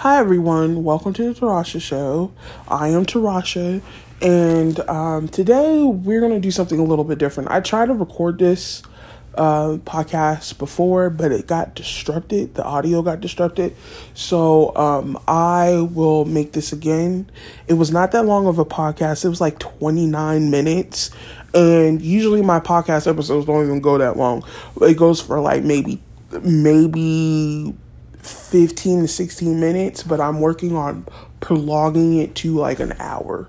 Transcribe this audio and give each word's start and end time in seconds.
Hi, 0.00 0.18
everyone. 0.18 0.84
Welcome 0.84 1.14
to 1.14 1.32
the 1.32 1.40
Tarasha 1.40 1.80
Show. 1.80 2.30
I 2.68 2.88
am 2.88 3.06
Tarasha, 3.06 3.80
and 4.20 4.78
um, 4.90 5.26
today 5.26 5.84
we're 5.84 6.20
going 6.20 6.34
to 6.34 6.38
do 6.38 6.50
something 6.50 6.78
a 6.78 6.84
little 6.84 7.02
bit 7.02 7.16
different. 7.16 7.50
I 7.50 7.60
tried 7.60 7.86
to 7.86 7.94
record 7.94 8.38
this 8.38 8.82
uh, 9.36 9.78
podcast 9.86 10.58
before, 10.58 11.08
but 11.08 11.32
it 11.32 11.46
got 11.46 11.74
disrupted. 11.74 12.56
The 12.56 12.62
audio 12.62 13.00
got 13.00 13.22
disrupted. 13.22 13.74
So 14.12 14.76
um, 14.76 15.18
I 15.26 15.88
will 15.90 16.26
make 16.26 16.52
this 16.52 16.74
again. 16.74 17.30
It 17.66 17.74
was 17.74 17.90
not 17.90 18.12
that 18.12 18.26
long 18.26 18.46
of 18.46 18.58
a 18.58 18.66
podcast, 18.66 19.24
it 19.24 19.30
was 19.30 19.40
like 19.40 19.58
29 19.58 20.50
minutes. 20.50 21.10
And 21.54 22.02
usually 22.02 22.42
my 22.42 22.60
podcast 22.60 23.10
episodes 23.10 23.46
don't 23.46 23.64
even 23.64 23.80
go 23.80 23.96
that 23.96 24.18
long. 24.18 24.44
It 24.82 24.98
goes 24.98 25.22
for 25.22 25.40
like 25.40 25.64
maybe, 25.64 26.02
maybe 26.42 27.74
15 28.26 29.02
to 29.02 29.08
16 29.08 29.60
minutes, 29.60 30.02
but 30.02 30.20
I'm 30.20 30.40
working 30.40 30.76
on 30.76 31.06
prolonging 31.40 32.18
it 32.18 32.34
to 32.36 32.56
like 32.56 32.80
an 32.80 32.92
hour 32.98 33.48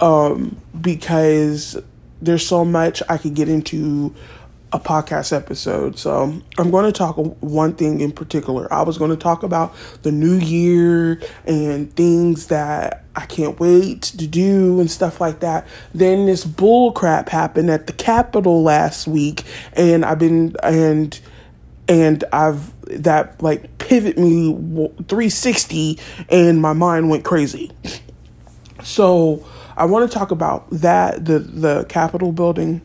um, 0.00 0.60
because 0.80 1.78
there's 2.20 2.46
so 2.46 2.64
much 2.64 3.02
I 3.08 3.18
could 3.18 3.34
get 3.34 3.48
into 3.48 4.14
a 4.72 4.80
podcast 4.80 5.34
episode. 5.34 5.98
So 5.98 6.40
I'm 6.58 6.70
going 6.70 6.84
to 6.84 6.92
talk 6.92 7.16
one 7.40 7.74
thing 7.74 8.00
in 8.00 8.12
particular. 8.12 8.72
I 8.72 8.82
was 8.82 8.98
going 8.98 9.10
to 9.10 9.16
talk 9.16 9.42
about 9.42 9.74
the 10.02 10.12
new 10.12 10.36
year 10.36 11.20
and 11.46 11.94
things 11.94 12.48
that 12.48 13.04
I 13.14 13.26
can't 13.26 13.58
wait 13.58 14.02
to 14.02 14.26
do 14.26 14.80
and 14.80 14.90
stuff 14.90 15.20
like 15.20 15.40
that. 15.40 15.66
Then 15.94 16.26
this 16.26 16.44
bull 16.44 16.92
crap 16.92 17.28
happened 17.28 17.70
at 17.70 17.86
the 17.86 17.92
Capitol 17.92 18.62
last 18.62 19.06
week, 19.06 19.44
and 19.72 20.04
I've 20.04 20.18
been 20.18 20.54
and 20.62 21.18
and 21.88 22.24
I've 22.32 22.72
that 23.02 23.42
like 23.42 23.78
pivot 23.78 24.18
me 24.18 24.52
360 25.08 25.98
and 26.28 26.60
my 26.60 26.72
mind 26.72 27.10
went 27.10 27.24
crazy. 27.24 27.72
So 28.82 29.46
I 29.76 29.84
want 29.84 30.10
to 30.10 30.18
talk 30.18 30.30
about 30.30 30.68
that 30.70 31.24
the 31.24 31.38
the 31.38 31.84
Capitol 31.84 32.32
building 32.32 32.80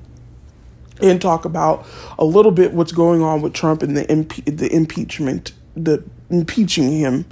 and 1.02 1.22
talk 1.22 1.46
about 1.46 1.86
a 2.20 2.26
little 2.26 2.52
bit 2.52 2.74
what's 2.74 2.92
going 2.92 3.22
on 3.22 3.42
with 3.42 3.54
Trump 3.54 3.82
and 3.84 3.98
the 3.98 4.06
the 4.46 4.74
impeachment 4.74 5.54
the 5.76 6.04
impeaching 6.30 6.92
him 6.92 7.26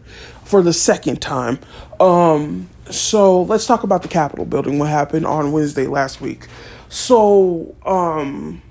for 0.43 0.61
the 0.61 0.73
second 0.73 1.21
time. 1.21 1.59
Um 1.99 2.69
so 2.89 3.43
let's 3.43 3.67
talk 3.67 3.83
about 3.83 4.01
the 4.01 4.07
Capitol 4.07 4.45
building 4.45 4.79
what 4.79 4.89
happened 4.89 5.25
on 5.25 5.51
Wednesday 5.51 5.87
last 5.87 6.21
week. 6.21 6.47
So 6.89 7.75
um 7.85 8.61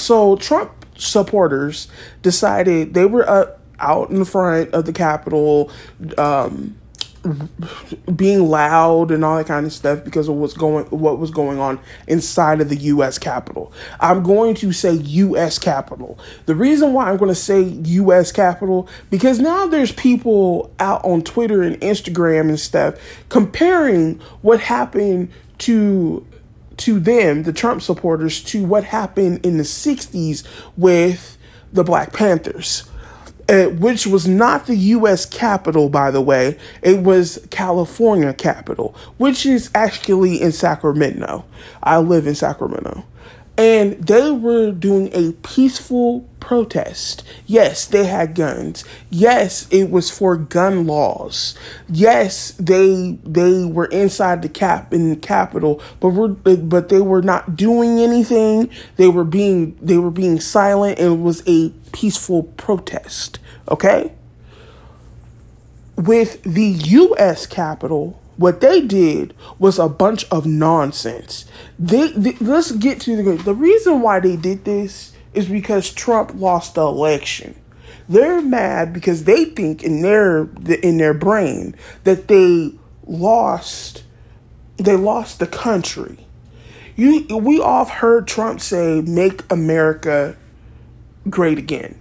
so 0.00 0.36
Trump 0.36 0.72
supporters 0.96 1.88
decided 2.22 2.94
they 2.94 3.06
were 3.06 3.28
uh, 3.28 3.46
out 3.78 4.10
in 4.10 4.24
front 4.24 4.72
of 4.72 4.84
the 4.84 4.92
Capitol, 4.92 5.70
um, 6.18 6.76
being 8.16 8.48
loud 8.48 9.10
and 9.10 9.24
all 9.24 9.36
that 9.36 9.46
kind 9.46 9.66
of 9.66 9.72
stuff 9.72 10.02
because 10.04 10.26
of 10.26 10.36
what's 10.36 10.54
going 10.54 10.86
what 10.86 11.18
was 11.18 11.30
going 11.30 11.58
on 11.58 11.78
inside 12.06 12.62
of 12.62 12.70
the 12.70 12.76
US 12.76 13.18
Capitol. 13.18 13.72
I'm 14.00 14.22
going 14.22 14.54
to 14.56 14.72
say 14.72 14.92
US 14.92 15.58
Capitol. 15.58 16.18
The 16.46 16.54
reason 16.54 16.94
why 16.94 17.10
I'm 17.10 17.18
going 17.18 17.28
to 17.28 17.34
say 17.34 17.60
US 17.62 18.32
Capitol 18.32 18.88
because 19.10 19.38
now 19.38 19.66
there's 19.66 19.92
people 19.92 20.72
out 20.80 21.04
on 21.04 21.20
Twitter 21.20 21.62
and 21.62 21.78
Instagram 21.82 22.48
and 22.48 22.58
stuff 22.58 22.94
comparing 23.28 24.18
what 24.40 24.60
happened 24.60 25.30
to 25.58 26.26
to 26.80 26.98
them, 27.00 27.44
the 27.44 27.52
Trump 27.52 27.82
supporters, 27.82 28.42
to 28.44 28.64
what 28.64 28.84
happened 28.84 29.44
in 29.44 29.56
the 29.56 29.62
60s 29.62 30.44
with 30.76 31.38
the 31.72 31.84
Black 31.84 32.12
Panthers. 32.12 32.84
Uh, 33.48 33.64
which 33.64 34.06
was 34.06 34.28
not 34.28 34.66
the 34.66 34.76
U.S. 34.76 35.26
Capitol, 35.26 35.88
by 35.88 36.12
the 36.12 36.20
way. 36.20 36.56
It 36.82 37.00
was 37.00 37.44
California 37.50 38.32
Capitol, 38.32 38.94
which 39.16 39.44
is 39.44 39.72
actually 39.74 40.40
in 40.40 40.52
Sacramento. 40.52 41.44
I 41.82 41.98
live 41.98 42.28
in 42.28 42.36
Sacramento 42.36 43.02
and 43.60 43.92
they 44.06 44.30
were 44.30 44.72
doing 44.72 45.10
a 45.12 45.32
peaceful 45.46 46.26
protest. 46.40 47.22
Yes, 47.44 47.84
they 47.84 48.06
had 48.06 48.34
guns. 48.34 48.86
Yes, 49.10 49.68
it 49.70 49.90
was 49.90 50.08
for 50.08 50.38
gun 50.38 50.86
laws. 50.86 51.54
Yes, 51.86 52.52
they 52.52 53.18
they 53.22 53.66
were 53.66 53.84
inside 53.86 54.40
the 54.40 54.48
cap 54.48 54.94
in 54.94 55.10
the 55.10 55.16
Capitol, 55.16 55.82
but 56.00 56.08
were 56.08 56.28
but 56.28 56.88
they 56.88 57.02
were 57.02 57.20
not 57.20 57.54
doing 57.54 57.98
anything. 57.98 58.70
They 58.96 59.08
were 59.08 59.24
being 59.24 59.76
they 59.82 59.98
were 59.98 60.10
being 60.10 60.40
silent 60.40 60.98
and 60.98 61.12
it 61.12 61.22
was 61.22 61.42
a 61.46 61.68
peaceful 61.92 62.44
protest. 62.44 63.38
Okay? 63.68 64.12
With 65.96 66.42
the 66.44 66.64
US 66.64 67.46
Capitol, 67.46 68.19
what 68.40 68.62
they 68.62 68.80
did 68.80 69.34
was 69.58 69.78
a 69.78 69.86
bunch 69.86 70.24
of 70.30 70.46
nonsense. 70.46 71.44
They, 71.78 72.10
they, 72.12 72.32
let's 72.40 72.72
get 72.72 72.98
to 73.02 73.14
the 73.14 73.34
the 73.34 73.54
reason 73.54 74.00
why 74.00 74.18
they 74.18 74.36
did 74.36 74.64
this 74.64 75.12
is 75.34 75.46
because 75.46 75.92
Trump 75.92 76.32
lost 76.34 76.74
the 76.74 76.80
election. 76.80 77.54
They're 78.08 78.40
mad 78.40 78.94
because 78.94 79.24
they 79.24 79.44
think 79.44 79.82
in 79.82 80.00
their 80.00 80.48
in 80.82 80.96
their 80.96 81.12
brain 81.12 81.76
that 82.04 82.28
they 82.28 82.72
lost 83.04 84.04
they 84.78 84.96
lost 84.96 85.38
the 85.38 85.46
country. 85.46 86.26
You 86.96 87.26
we 87.36 87.60
all 87.60 87.84
heard 87.84 88.26
Trump 88.26 88.62
say 88.62 89.02
make 89.02 89.42
America 89.52 90.34
great 91.28 91.58
again. 91.58 92.00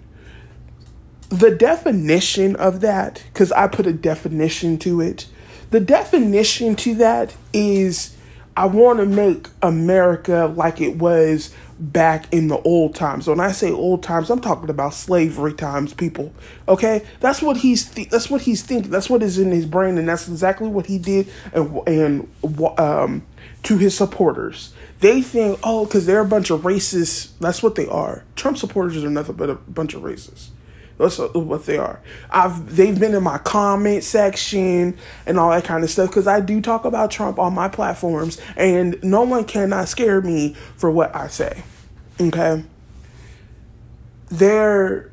The 1.28 1.52
definition 1.52 2.56
of 2.56 2.80
that 2.80 3.26
cuz 3.34 3.52
I 3.52 3.68
put 3.68 3.86
a 3.86 3.94
definition 3.94 4.78
to 4.80 5.02
it 5.02 5.26
the 5.72 5.80
definition 5.80 6.76
to 6.78 6.96
that 6.96 7.36
is 7.54 8.16
I 8.58 8.66
want 8.66 9.00
to 9.00 9.06
make 9.06 9.48
America 9.62 10.52
like 10.56 10.82
it 10.82 10.98
was 10.98 11.54
back 11.80 12.26
in 12.34 12.50
the 12.50 12.60
old 12.62 12.94
times. 12.94 13.28
When 13.28 13.40
I 13.40 13.52
say 13.52 13.72
old 13.72 14.04
times, 14.04 14.30
I'm 14.30 14.42
talking 14.42 14.70
about 14.70 14.94
slavery 14.94 15.54
times, 15.54 15.94
people. 15.94 16.34
Okay, 16.68 17.06
that's 17.22 17.42
what 17.42 17.58
he's 17.58 17.90
th- 17.90 18.10
that's 18.10 18.30
what 18.30 18.42
he's 18.42 18.62
thinking. 18.62 18.92
That's 18.92 19.10
what 19.10 19.24
is 19.24 19.38
in 19.40 19.52
his 19.52 19.66
brain, 19.66 19.98
and 19.98 20.10
that's 20.10 20.28
exactly 20.28 20.68
what 20.68 20.88
he 20.88 20.98
did. 20.98 21.30
And 21.54 21.88
and 21.88 22.28
um, 22.78 23.26
to 23.64 23.78
his 23.78 23.96
supporters, 23.96 24.74
they 25.00 25.22
think, 25.22 25.60
oh, 25.64 25.86
because 25.86 26.06
they're 26.06 26.20
a 26.20 26.26
bunch 26.26 26.50
of 26.50 26.62
racists. 26.62 27.32
That's 27.40 27.64
what 27.64 27.76
they 27.76 27.88
are. 27.88 28.26
Trump 28.36 28.58
supporters 28.58 29.02
are 29.04 29.10
nothing 29.10 29.36
but 29.36 29.50
a 29.50 29.56
bunch 29.56 29.94
of 29.94 30.02
racists. 30.02 30.50
That's 31.00 31.18
what 31.18 31.66
they 31.66 31.78
are. 31.78 32.02
I've 32.30 32.76
they've 32.76 33.00
been 33.00 33.16
in 33.16 33.24
my 33.24 33.38
comment 33.38 34.04
section 34.04 34.98
and 35.26 35.40
all 35.40 35.50
that 35.52 35.64
kind 35.64 35.82
of 35.82 35.90
stuff 35.90 36.10
because 36.10 36.28
I 36.28 36.42
do 36.42 36.60
talk 36.60 36.84
about 36.84 37.10
Trump 37.10 37.40
on 37.40 37.54
my 37.54 37.70
platforms, 37.70 38.40
and 38.58 39.02
no 39.02 39.22
one 39.22 39.46
cannot 39.46 39.88
scare 39.88 40.22
me 40.22 40.56
for 40.76 40.92
what 40.92 41.16
I 41.16 41.28
say. 41.28 41.64
Okay. 42.20 42.66
They're 44.28 45.10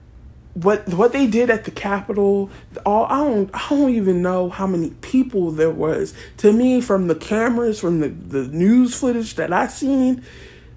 what 0.54 0.88
what 0.88 1.12
they 1.12 1.28
did 1.28 1.50
at 1.50 1.64
the 1.64 1.70
Capitol. 1.70 2.50
All 2.84 3.04
I 3.04 3.18
don't 3.18 3.50
I 3.54 3.68
don't 3.68 3.90
even 3.90 4.22
know 4.22 4.48
how 4.48 4.66
many 4.66 4.90
people 5.02 5.52
there 5.52 5.70
was. 5.70 6.14
To 6.38 6.52
me, 6.52 6.80
from 6.80 7.06
the 7.06 7.14
cameras, 7.14 7.78
from 7.78 8.00
the 8.00 8.08
the 8.08 8.48
news 8.48 8.98
footage 8.98 9.36
that 9.36 9.52
I 9.52 9.68
seen, 9.68 10.24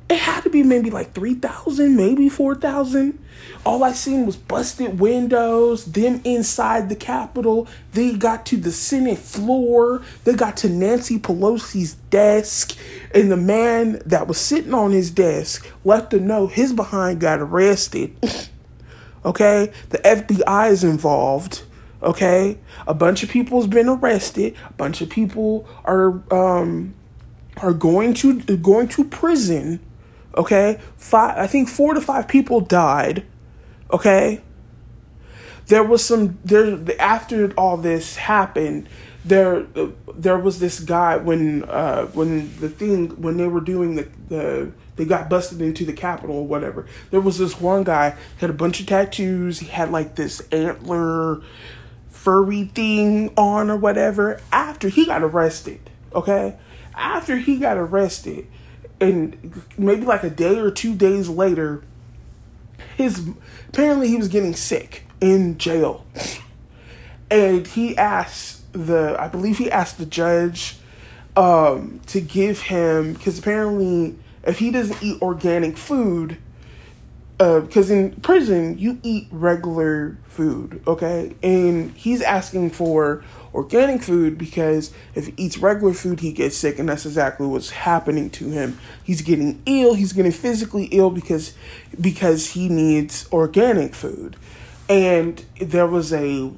it 0.10 0.18
had 0.18 0.42
to 0.42 0.50
be 0.50 0.64
maybe 0.64 0.90
like 0.90 1.14
3,000, 1.14 1.96
maybe 1.96 2.30
4,000. 2.30 3.20
All 3.64 3.84
I 3.84 3.92
seen 3.92 4.26
was 4.26 4.36
busted 4.36 5.00
windows, 5.00 5.86
them 5.86 6.22
inside 6.24 6.90
the 6.90 6.96
Capitol. 6.96 7.68
They 7.94 8.16
got 8.16 8.46
to 8.48 8.58
the 8.58 8.72
Senate 8.72 9.20
floor. 9.20 10.02
They 10.24 10.34
got 10.34 10.58
to 10.58 10.70
Nancy 10.70 11.20
Pelosi's 11.20 11.94
desk. 11.94 12.76
And 13.14 13.32
the 13.32 13.38
man 13.38 14.02
that 14.06 14.28
was 14.28 14.40
sitting 14.40 14.74
on 14.74 14.92
his 14.92 15.12
desk 15.12 15.72
left 15.86 16.14
a 16.14 16.20
note 16.20 16.54
his 16.54 16.74
behind 16.74 17.22
got 17.22 17.40
arrested. 17.40 18.16
okay? 19.24 19.72
The 19.90 20.00
FBI 20.00 20.72
is 20.72 20.84
involved. 20.84 21.62
Okay? 22.02 22.58
A 22.88 22.96
bunch 22.96 23.22
of 23.22 23.30
people's 23.30 23.68
been 23.68 23.90
arrested. 23.90 24.56
A 24.70 24.74
bunch 24.74 25.02
of 25.02 25.10
people 25.10 25.68
are 25.86 26.24
um 26.34 26.96
are 27.58 27.74
going 27.74 28.14
to 28.16 28.42
going 28.58 28.88
to 28.88 29.04
prison 29.04 29.82
Okay? 30.40 30.80
Five 30.98 31.38
I 31.38 31.48
think 31.48 31.68
4 31.68 31.96
to 31.96 32.02
5 32.02 32.28
people 32.28 32.62
died. 32.62 33.26
Okay? 33.92 34.42
There 35.68 35.84
was 35.84 36.04
some 36.04 36.40
there 36.44 36.80
after 37.00 37.52
all 37.54 37.78
this 37.78 38.16
happened, 38.16 38.90
there 39.24 39.68
there 40.16 40.40
was 40.40 40.60
this 40.60 40.80
guy 40.80 41.18
when 41.18 41.64
uh 41.66 42.06
when 42.08 42.60
the 42.60 42.70
thing 42.70 43.22
when 43.22 43.38
they 43.38 43.48
were 43.48 43.62
doing 43.62 43.96
the 43.96 44.08
the 44.30 44.72
they 44.96 45.06
got 45.06 45.30
busted 45.30 45.62
into 45.62 45.86
the 45.86 45.94
Capitol 45.94 46.38
or 46.38 46.48
whatever. 46.48 46.88
There 47.12 47.22
was 47.22 47.38
this 47.38 47.60
one 47.60 47.84
guy 47.84 48.16
had 48.38 48.50
a 48.50 48.54
bunch 48.54 48.80
of 48.80 48.88
tattoos. 48.88 49.60
He 49.60 49.68
had 49.68 49.92
like 49.92 50.16
this 50.16 50.42
antler 50.52 51.42
furry 52.10 52.66
thing 52.66 53.32
on 53.38 53.70
or 53.70 53.78
whatever. 53.78 54.42
After 54.52 54.90
he 54.90 55.06
got 55.06 55.22
arrested, 55.22 55.90
okay, 56.16 56.58
after 56.96 57.38
he 57.38 57.58
got 57.60 57.78
arrested, 57.78 58.48
and 59.00 59.64
maybe 59.78 60.06
like 60.06 60.24
a 60.24 60.30
day 60.30 60.58
or 60.60 60.72
two 60.72 60.96
days 60.96 61.30
later, 61.30 61.84
his 62.98 63.30
apparently 63.70 64.08
he 64.08 64.18
was 64.18 64.28
getting 64.28 64.56
sick. 64.56 65.06
in 65.22 65.58
jail. 65.58 66.06
And 67.30 67.68
he 67.68 67.96
asked 67.98 68.72
the, 68.74 69.16
I 69.20 69.28
believe 69.28 69.58
he 69.58 69.70
asked 69.70 69.98
the 69.98 70.06
judge 70.06 70.78
um, 71.36 72.00
to 72.08 72.22
give 72.22 72.62
him, 72.62 73.14
because 73.14 73.40
apparently 73.40 74.18
if 74.44 74.60
he 74.60 74.72
doesn't 74.72 75.02
eat 75.04 75.22
organic 75.22 75.78
food, 75.78 76.38
because 77.38 77.90
uh, 77.90 77.94
in 77.94 78.12
prison 78.22 78.78
you 78.78 79.00
eat 79.04 79.28
regular 79.32 80.18
food, 80.26 80.82
okay? 80.88 81.36
And 81.42 81.92
he's 81.92 82.22
asking 82.22 82.72
for 82.72 83.24
organic 83.54 84.02
food 84.02 84.38
because 84.38 84.92
if 85.16 85.28
he 85.28 85.34
eats 85.38 85.58
regular 85.58 85.94
food, 85.94 86.20
he 86.20 86.32
gets 86.32 86.56
sick, 86.56 86.80
and 86.80 86.90
that's 86.90 87.06
exactly 87.06 87.48
what's 87.48 87.72
happening 87.72 88.30
to 88.32 88.50
him. 88.50 88.80
He's 89.04 89.22
getting 89.22 89.62
ill. 89.66 89.94
He's 89.94 90.14
getting 90.14 90.32
physically 90.32 90.86
ill 90.86 91.10
because 91.10 91.54
because 92.00 92.52
he 92.52 92.70
needs 92.70 93.28
organic 93.32 93.96
food, 93.96 94.36
and 94.88 95.44
there 95.60 95.88
was 95.88 96.14
a 96.14 96.52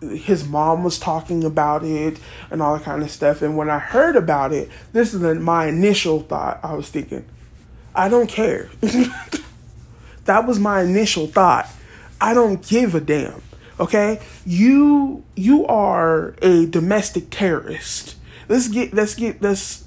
his 0.00 0.46
mom 0.46 0.84
was 0.84 0.98
talking 0.98 1.44
about 1.44 1.82
it 1.84 2.18
and 2.50 2.60
all 2.60 2.76
that 2.76 2.84
kind 2.84 3.02
of 3.02 3.10
stuff. 3.10 3.42
And 3.42 3.56
when 3.56 3.70
I 3.70 3.78
heard 3.78 4.16
about 4.16 4.52
it, 4.52 4.68
this 4.92 5.14
is 5.14 5.22
my 5.38 5.66
initial 5.66 6.20
thought. 6.20 6.60
I 6.62 6.74
was 6.74 6.90
thinking, 6.90 7.24
I 7.94 8.08
don't 8.08 8.28
care. 8.28 8.68
that 10.24 10.46
was 10.46 10.58
my 10.58 10.82
initial 10.82 11.26
thought. 11.26 11.68
I 12.20 12.34
don't 12.34 12.66
give 12.66 12.94
a 12.94 13.00
damn. 13.00 13.42
Okay, 13.80 14.20
you 14.46 15.24
you 15.34 15.66
are 15.66 16.36
a 16.42 16.66
domestic 16.66 17.30
terrorist. 17.30 18.16
Let's 18.48 18.68
get 18.68 18.94
let's 18.94 19.14
get 19.14 19.42
let's 19.42 19.84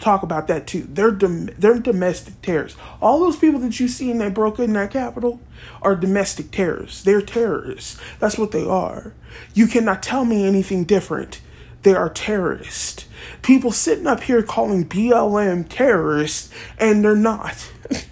talk 0.00 0.22
about 0.22 0.48
that 0.48 0.66
too. 0.66 0.88
They're 0.88 1.12
dom- 1.12 1.50
they're 1.58 1.78
domestic 1.78 2.40
terrorists. 2.42 2.78
All 3.00 3.20
those 3.20 3.36
people 3.36 3.60
that 3.60 3.78
you 3.78 3.86
see 3.86 4.10
in 4.10 4.18
that 4.18 4.34
broke 4.34 4.58
in 4.58 4.72
that 4.72 4.90
Capitol 4.90 5.40
are 5.82 5.94
domestic 5.94 6.50
terrorists. 6.50 7.02
They're 7.02 7.22
terrorists. 7.22 8.00
That's 8.18 8.38
what 8.38 8.50
they 8.50 8.66
are. 8.66 9.14
You 9.54 9.66
cannot 9.66 10.02
tell 10.02 10.24
me 10.24 10.44
anything 10.44 10.84
different. 10.84 11.40
They 11.82 11.94
are 11.94 12.10
terrorists. 12.10 13.06
People 13.42 13.70
sitting 13.70 14.06
up 14.06 14.24
here 14.24 14.42
calling 14.42 14.88
BLM 14.88 15.68
terrorists, 15.68 16.50
and 16.78 17.04
they're 17.04 17.14
not. 17.14 17.70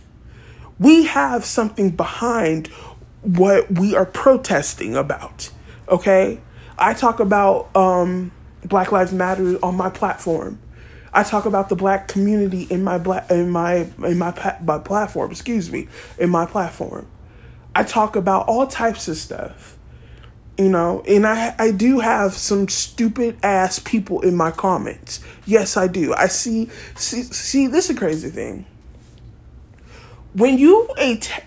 we 0.79 1.07
have 1.07 1.45
something 1.45 1.91
behind 1.91 2.69
what 3.27 3.71
we 3.73 3.97
are 3.97 4.07
protesting 4.07 4.97
about. 4.97 5.51
Okay? 5.89 6.41
I 6.79 6.95
talk 6.95 7.19
about 7.19 7.75
um, 7.75 8.31
Black 8.65 8.93
Lives 8.93 9.13
Matter 9.13 9.59
on 9.65 9.77
my 9.77 9.91
platform. 9.91 10.61
I 11.13 11.23
talk 11.23 11.45
about 11.45 11.69
the 11.69 11.77
black 11.77 12.09
community 12.09 12.65
in 12.65 12.85
my 12.85 12.99
black 12.99 13.31
in 13.31 13.51
my 13.51 13.89
in 14.05 14.19
my, 14.19 14.57
my 14.63 14.79
platform, 14.79 15.31
excuse 15.31 15.73
me, 15.73 15.89
in 16.19 16.31
my 16.31 16.45
platform. 16.45 17.07
I 17.75 17.85
talk 17.85 18.17
about 18.17 18.47
all 18.49 18.67
types 18.67 19.09
of 19.09 19.17
stuff. 19.17 19.77
You 20.59 20.69
know, 20.69 21.03
and 21.09 21.27
I 21.27 21.55
I 21.59 21.71
do 21.71 22.01
have 22.01 22.35
some 22.35 22.69
stupid 22.69 23.39
ass 23.43 23.79
people 23.79 24.21
in 24.21 24.37
my 24.37 24.51
comments. 24.51 25.21
Yes, 25.47 25.77
I 25.77 25.87
do. 25.87 26.15
I 26.15 26.27
see 26.27 26.71
see 26.97 27.23
see 27.23 27.67
this 27.67 27.89
is 27.91 27.97
a 27.97 27.99
crazy 27.99 28.29
thing 28.29 28.67
when 30.37 30.59
you 30.59 30.87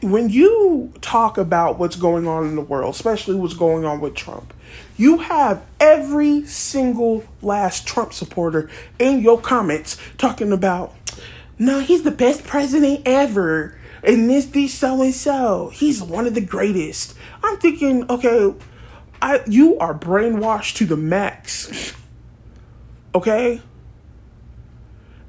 when 0.02 0.30
you 0.30 0.92
talk 1.00 1.38
about 1.38 1.78
what's 1.78 1.96
going 1.96 2.28
on 2.28 2.48
in 2.48 2.56
the 2.56 2.62
world, 2.62 2.96
especially 2.96 3.36
what's 3.36 3.54
going 3.54 3.86
on 3.86 4.02
with 4.02 4.16
Trump, 4.16 4.52
you 4.98 5.20
have 5.20 5.64
every 5.80 6.44
single 6.46 7.24
last 7.44 7.86
Trump 7.86 8.14
supporter 8.14 8.68
in 8.98 9.22
your 9.22 9.40
comments 9.40 9.96
talking 10.18 10.52
about, 10.52 10.96
no, 11.60 11.80
he's 11.80 12.02
the 12.02 12.10
best 12.10 12.44
president 12.46 13.04
ever, 13.06 13.78
and 14.04 14.28
this, 14.28 14.48
this, 14.48 14.74
so 14.74 15.04
and 15.04 15.14
so, 15.14 15.70
he's 15.72 16.02
one 16.02 16.26
of 16.26 16.34
the 16.34 16.42
greatest. 16.42 17.14
I'm 17.44 17.58
thinking, 17.58 18.10
okay, 18.10 18.56
I 19.22 19.44
you 19.46 19.78
are 19.78 19.94
brainwashed 19.94 20.78
to 20.78 20.88
the 20.88 20.98
max, 20.98 21.94
okay. 23.14 23.62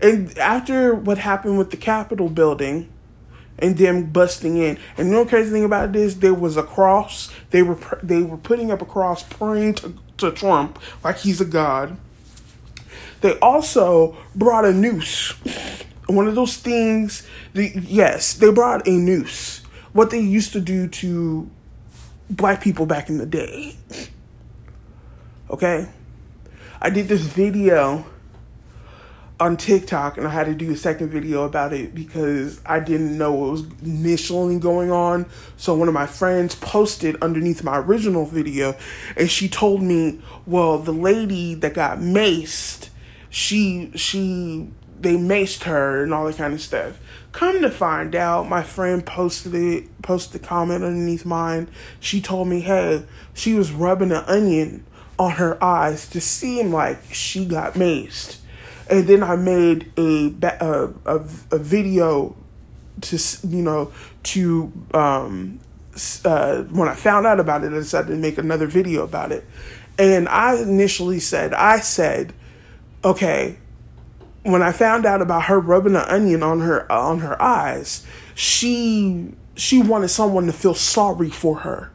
And 0.01 0.39
after 0.39 0.95
what 0.95 1.19
happened 1.19 1.59
with 1.59 1.71
the 1.73 1.77
Capitol 1.77 2.31
building 2.31 2.89
and 3.61 3.77
them 3.77 4.07
busting 4.07 4.57
in. 4.57 4.79
And 4.97 5.09
you 5.09 5.15
know 5.15 5.25
the 5.25 5.31
crazy 5.31 5.51
thing 5.51 5.65
about 5.65 5.93
this? 5.93 6.15
There 6.15 6.35
was 6.35 6.57
a 6.57 6.62
cross. 6.62 7.33
They 7.51 7.62
were 7.62 7.79
they 8.03 8.23
were 8.23 8.37
putting 8.37 8.71
up 8.71 8.83
a 8.83 8.87
cross, 8.87 9.23
praying 9.23 9.75
to, 9.77 9.95
to 10.19 10.31
Trump 10.31 10.79
like 11.05 11.19
he's 11.19 11.41
a 11.41 11.45
god. 11.45 11.97
They 13.21 13.39
also 13.41 14.17
brought 14.35 14.65
a 14.65 14.73
noose. 14.73 15.33
One 16.07 16.27
of 16.27 16.35
those 16.35 16.57
things. 16.57 17.27
The, 17.53 17.71
yes, 17.75 18.35
they 18.35 18.51
brought 18.51 18.87
a 18.89 18.93
noose. 18.93 19.59
What 19.93 20.11
they 20.11 20.21
used 20.21 20.53
to 20.55 20.61
do 20.61 20.89
to 20.89 21.51
black 22.29 22.62
people 22.62 22.87
back 22.87 23.09
in 23.09 23.19
the 23.19 23.27
day. 23.27 23.77
Okay? 25.51 25.89
I 26.81 26.91
did 26.91 27.09
this 27.09 27.23
video 27.23 28.07
on 29.40 29.56
TikTok 29.56 30.19
and 30.19 30.26
I 30.26 30.31
had 30.31 30.46
to 30.46 30.54
do 30.54 30.70
a 30.70 30.76
second 30.76 31.08
video 31.08 31.44
about 31.44 31.72
it 31.72 31.94
because 31.94 32.60
I 32.66 32.78
didn't 32.78 33.16
know 33.16 33.32
what 33.32 33.50
was 33.52 33.64
initially 33.82 34.58
going 34.58 34.90
on. 34.90 35.26
So 35.56 35.75
one 35.75 35.88
of 35.88 35.94
my 35.94 36.06
friends 36.06 36.54
posted 36.54 37.16
underneath 37.22 37.64
my 37.64 37.78
original 37.78 38.26
video 38.26 38.76
and 39.16 39.31
she 39.31 39.48
told 39.48 39.82
me, 39.82 40.20
well, 40.46 40.78
the 40.78 40.92
lady 40.92 41.54
that 41.54 41.72
got 41.72 41.98
maced, 41.98 42.90
she 43.31 43.90
she 43.94 44.69
they 45.00 45.16
maced 45.16 45.62
her 45.62 46.02
and 46.02 46.12
all 46.12 46.26
that 46.26 46.37
kind 46.37 46.52
of 46.52 46.60
stuff. 46.60 47.00
Come 47.32 47.62
to 47.62 47.70
find 47.70 48.14
out, 48.14 48.48
my 48.48 48.62
friend 48.62 49.06
posted 49.06 49.54
it, 49.54 50.02
posted 50.02 50.42
a 50.42 50.44
comment 50.44 50.84
underneath 50.84 51.25
mine. 51.25 51.70
She 51.98 52.20
told 52.20 52.48
me, 52.48 52.60
hey, 52.60 53.04
she 53.32 53.54
was 53.54 53.72
rubbing 53.72 54.12
an 54.12 54.25
onion 54.26 54.84
on 55.19 55.32
her 55.32 55.62
eyes 55.62 56.08
to 56.10 56.20
seem 56.20 56.72
like 56.72 56.98
she 57.14 57.46
got 57.46 57.75
maced 57.75 58.39
and 58.90 59.06
then 59.06 59.22
I 59.22 59.37
made 59.37 59.92
a 59.96 60.34
a, 60.42 60.90
a, 61.06 61.16
a 61.52 61.58
video 61.58 62.37
to 63.02 63.19
you 63.46 63.62
know 63.62 63.92
to 64.25 64.72
um, 64.92 65.60
uh, 66.25 66.62
when 66.64 66.88
I 66.88 66.94
found 66.94 67.26
out 67.26 67.40
about 67.40 67.64
it, 67.64 67.72
I 67.72 67.76
decided 67.76 68.08
to 68.08 68.16
make 68.16 68.38
another 68.38 68.66
video 68.66 69.02
about 69.02 69.32
it. 69.32 69.46
And 69.98 70.28
I 70.28 70.56
initially 70.56 71.20
said, 71.20 71.52
I 71.52 71.81
said, 71.81 72.32
okay, 73.04 73.58
when 74.42 74.62
I 74.62 74.72
found 74.72 75.04
out 75.04 75.20
about 75.20 75.44
her 75.44 75.60
rubbing 75.60 75.96
an 75.96 76.02
onion 76.02 76.42
on 76.42 76.60
her 76.60 76.90
on 76.90 77.20
her 77.20 77.40
eyes, 77.40 78.06
she 78.34 79.34
she 79.56 79.82
wanted 79.82 80.08
someone 80.08 80.46
to 80.46 80.52
feel 80.52 80.75
sorry 80.75 81.28
for 81.28 81.60
her. 81.60 81.92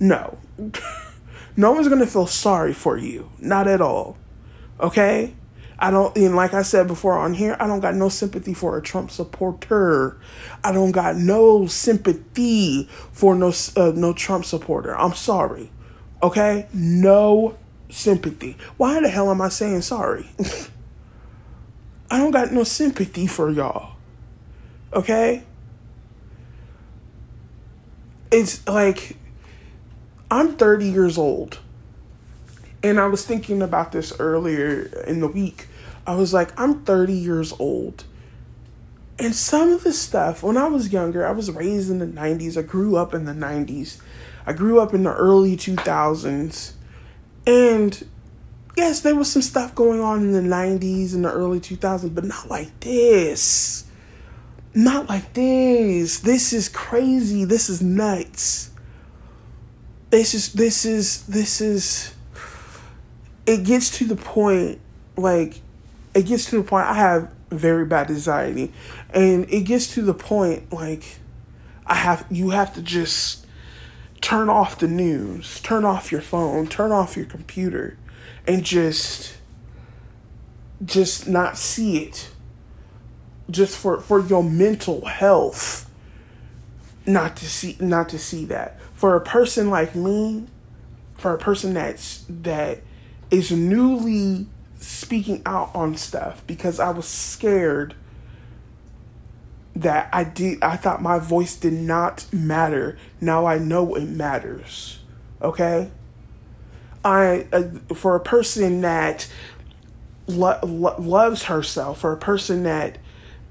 No. 0.00 0.38
no 1.56 1.72
one's 1.72 1.88
going 1.88 2.00
to 2.00 2.06
feel 2.06 2.26
sorry 2.26 2.72
for 2.72 2.96
you. 2.96 3.30
Not 3.38 3.68
at 3.68 3.80
all. 3.80 4.16
Okay? 4.80 5.34
I 5.78 5.90
don't, 5.90 6.16
and 6.16 6.36
like 6.36 6.54
I 6.54 6.62
said 6.62 6.86
before 6.86 7.18
on 7.18 7.34
here, 7.34 7.56
I 7.58 7.66
don't 7.66 7.80
got 7.80 7.94
no 7.94 8.08
sympathy 8.08 8.54
for 8.54 8.76
a 8.78 8.82
Trump 8.82 9.10
supporter. 9.10 10.20
I 10.62 10.72
don't 10.72 10.92
got 10.92 11.16
no 11.16 11.66
sympathy 11.66 12.88
for 13.12 13.34
no 13.34 13.52
uh, 13.76 13.92
no 13.94 14.12
Trump 14.12 14.44
supporter. 14.44 14.96
I'm 14.96 15.14
sorry, 15.14 15.70
okay? 16.22 16.68
No 16.72 17.58
sympathy. 17.90 18.56
Why 18.76 19.00
the 19.00 19.08
hell 19.08 19.30
am 19.30 19.40
I 19.40 19.48
saying 19.48 19.82
sorry? 19.82 20.28
I 22.10 22.18
don't 22.18 22.30
got 22.30 22.52
no 22.52 22.62
sympathy 22.62 23.26
for 23.26 23.50
y'all, 23.50 23.96
okay? 24.92 25.42
It's 28.30 28.66
like 28.68 29.16
I'm 30.30 30.56
30 30.56 30.88
years 30.88 31.18
old. 31.18 31.58
And 32.84 33.00
I 33.00 33.06
was 33.06 33.24
thinking 33.24 33.62
about 33.62 33.92
this 33.92 34.12
earlier 34.20 34.82
in 35.06 35.20
the 35.20 35.26
week. 35.26 35.68
I 36.06 36.14
was 36.14 36.34
like, 36.34 36.52
I'm 36.60 36.84
30 36.84 37.14
years 37.14 37.54
old. 37.58 38.04
And 39.18 39.34
some 39.34 39.72
of 39.72 39.84
the 39.84 39.92
stuff, 39.94 40.42
when 40.42 40.58
I 40.58 40.66
was 40.66 40.92
younger, 40.92 41.26
I 41.26 41.30
was 41.30 41.50
raised 41.50 41.90
in 41.90 41.98
the 41.98 42.06
90s. 42.06 42.58
I 42.58 42.62
grew 42.62 42.96
up 42.96 43.14
in 43.14 43.24
the 43.24 43.32
90s. 43.32 44.02
I 44.44 44.52
grew 44.52 44.80
up 44.80 44.92
in 44.92 45.02
the 45.02 45.14
early 45.14 45.56
2000s. 45.56 46.72
And 47.46 48.06
yes, 48.76 49.00
there 49.00 49.14
was 49.14 49.32
some 49.32 49.40
stuff 49.40 49.74
going 49.74 50.00
on 50.00 50.20
in 50.20 50.32
the 50.32 50.40
90s 50.40 51.14
and 51.14 51.24
the 51.24 51.32
early 51.32 51.60
2000s, 51.60 52.14
but 52.14 52.24
not 52.24 52.50
like 52.50 52.80
this. 52.80 53.84
Not 54.74 55.08
like 55.08 55.32
this. 55.32 56.18
This 56.18 56.52
is 56.52 56.68
crazy. 56.68 57.46
This 57.46 57.70
is 57.70 57.80
nuts. 57.80 58.72
This 60.10 60.34
is, 60.34 60.52
this 60.52 60.84
is, 60.84 61.24
this 61.26 61.62
is 61.62 62.13
it 63.46 63.64
gets 63.64 63.98
to 63.98 64.04
the 64.04 64.16
point 64.16 64.80
like 65.16 65.60
it 66.14 66.26
gets 66.26 66.46
to 66.50 66.56
the 66.56 66.62
point 66.62 66.86
I 66.86 66.94
have 66.94 67.30
very 67.50 67.84
bad 67.84 68.10
anxiety. 68.10 68.72
And 69.10 69.48
it 69.50 69.62
gets 69.62 69.92
to 69.94 70.02
the 70.02 70.14
point 70.14 70.72
like 70.72 71.18
I 71.86 71.94
have 71.94 72.26
you 72.30 72.50
have 72.50 72.74
to 72.74 72.82
just 72.82 73.46
turn 74.20 74.48
off 74.48 74.78
the 74.78 74.88
news, 74.88 75.60
turn 75.60 75.84
off 75.84 76.10
your 76.10 76.22
phone, 76.22 76.66
turn 76.66 76.92
off 76.92 77.16
your 77.16 77.26
computer 77.26 77.98
and 78.46 78.64
just 78.64 79.36
just 80.84 81.28
not 81.28 81.56
see 81.56 81.98
it. 81.98 82.30
Just 83.50 83.76
for 83.76 84.00
for 84.00 84.20
your 84.20 84.42
mental 84.42 85.04
health 85.04 85.90
not 87.06 87.36
to 87.36 87.44
see 87.44 87.76
not 87.80 88.08
to 88.10 88.18
see 88.18 88.44
that. 88.46 88.80
For 88.94 89.16
a 89.16 89.20
person 89.20 89.68
like 89.68 89.94
me, 89.94 90.46
for 91.14 91.34
a 91.34 91.38
person 91.38 91.74
that's 91.74 92.24
that 92.28 92.80
is 93.34 93.50
newly 93.50 94.46
speaking 94.78 95.42
out 95.44 95.74
on 95.74 95.96
stuff 95.96 96.46
because 96.46 96.78
I 96.78 96.90
was 96.90 97.06
scared 97.06 97.94
that 99.74 100.08
I 100.12 100.24
did 100.24 100.62
I 100.62 100.76
thought 100.76 101.02
my 101.02 101.18
voice 101.18 101.56
did 101.56 101.72
not 101.72 102.26
matter. 102.32 102.96
Now 103.20 103.46
I 103.46 103.58
know 103.58 103.94
it 103.96 104.04
matters. 104.04 105.00
Okay? 105.42 105.90
I 107.04 107.46
uh, 107.52 107.94
for 107.94 108.14
a 108.14 108.20
person 108.20 108.80
that 108.82 109.28
lo- 110.26 110.60
lo- 110.62 110.96
loves 110.98 111.44
herself, 111.44 112.00
for 112.00 112.12
a 112.12 112.16
person 112.16 112.62
that 112.62 112.98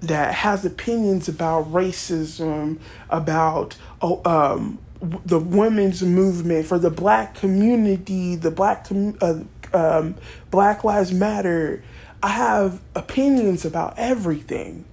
that 0.01 0.33
has 0.35 0.65
opinions 0.65 1.29
about 1.29 1.71
racism, 1.71 2.79
about 3.09 3.75
oh, 4.01 4.21
um, 4.25 4.79
the 5.25 5.39
women's 5.39 6.01
movement, 6.01 6.65
for 6.65 6.79
the 6.79 6.89
black 6.89 7.35
community, 7.35 8.35
the 8.35 8.51
black 8.51 8.87
com- 8.87 9.17
uh, 9.21 9.41
um, 9.73 10.15
Black 10.51 10.83
Lives 10.83 11.11
Matter. 11.11 11.83
I 12.21 12.29
have 12.29 12.81
opinions 12.95 13.65
about 13.65 13.95
everything. 13.97 14.85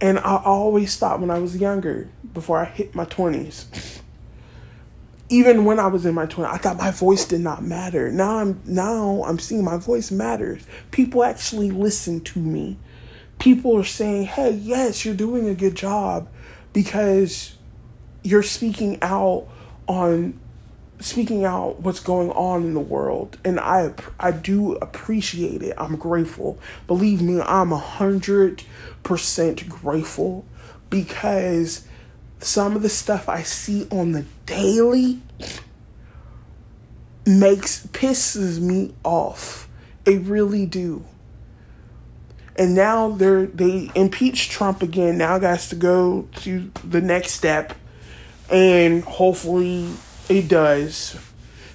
And 0.00 0.18
I 0.18 0.42
always 0.42 0.96
thought 0.96 1.20
when 1.20 1.30
I 1.30 1.38
was 1.38 1.56
younger, 1.56 2.08
before 2.32 2.58
I 2.58 2.64
hit 2.64 2.94
my 2.94 3.04
20s, 3.04 4.00
even 5.28 5.64
when 5.64 5.78
I 5.78 5.86
was 5.86 6.04
in 6.06 6.14
my 6.14 6.26
20s, 6.26 6.50
I 6.50 6.56
thought 6.56 6.76
my 6.76 6.90
voice 6.90 7.24
did 7.24 7.40
not 7.40 7.62
matter. 7.62 8.10
Now 8.10 8.38
I'm 8.38 8.60
now 8.64 9.22
I'm 9.24 9.38
seeing 9.38 9.64
my 9.64 9.76
voice 9.76 10.10
matters. 10.10 10.66
People 10.90 11.22
actually 11.22 11.70
listen 11.70 12.20
to 12.22 12.40
me. 12.40 12.78
People 13.38 13.78
are 13.78 13.84
saying, 13.84 14.24
"Hey, 14.24 14.50
yes, 14.50 15.04
you're 15.04 15.14
doing 15.14 15.48
a 15.48 15.54
good 15.54 15.76
job 15.76 16.28
because 16.72 17.56
you're 18.22 18.42
speaking 18.42 18.98
out 19.02 19.46
on 19.86 20.38
speaking 21.00 21.44
out 21.44 21.80
what's 21.80 22.00
going 22.00 22.30
on 22.32 22.62
in 22.62 22.74
the 22.74 22.80
world 22.80 23.38
and 23.44 23.58
i 23.58 23.92
i 24.18 24.30
do 24.30 24.74
appreciate 24.76 25.62
it. 25.62 25.74
I'm 25.78 25.96
grateful. 25.96 26.58
Believe 26.86 27.22
me 27.22 27.40
i'm 27.40 27.72
a 27.72 27.78
hundred 27.78 28.62
percent 29.02 29.68
grateful 29.68 30.44
because 30.90 31.86
some 32.38 32.76
of 32.76 32.82
the 32.82 32.88
stuff 32.88 33.28
i 33.28 33.42
see 33.42 33.88
on 33.90 34.12
the 34.12 34.24
daily 34.46 35.20
makes 37.26 37.86
pisses 37.88 38.60
me 38.60 38.94
off. 39.04 39.68
It 40.04 40.22
really 40.22 40.66
do. 40.66 41.04
And 42.56 42.74
now 42.74 43.10
they're 43.10 43.46
they 43.46 43.90
impeach 43.94 44.50
trump 44.50 44.82
again. 44.82 45.16
Now 45.16 45.38
guys 45.38 45.68
to 45.70 45.76
go 45.76 46.28
to 46.42 46.70
the 46.84 47.00
next 47.00 47.32
step 47.32 47.74
and 48.50 49.02
hopefully 49.04 49.88
it 50.30 50.48
does. 50.48 51.18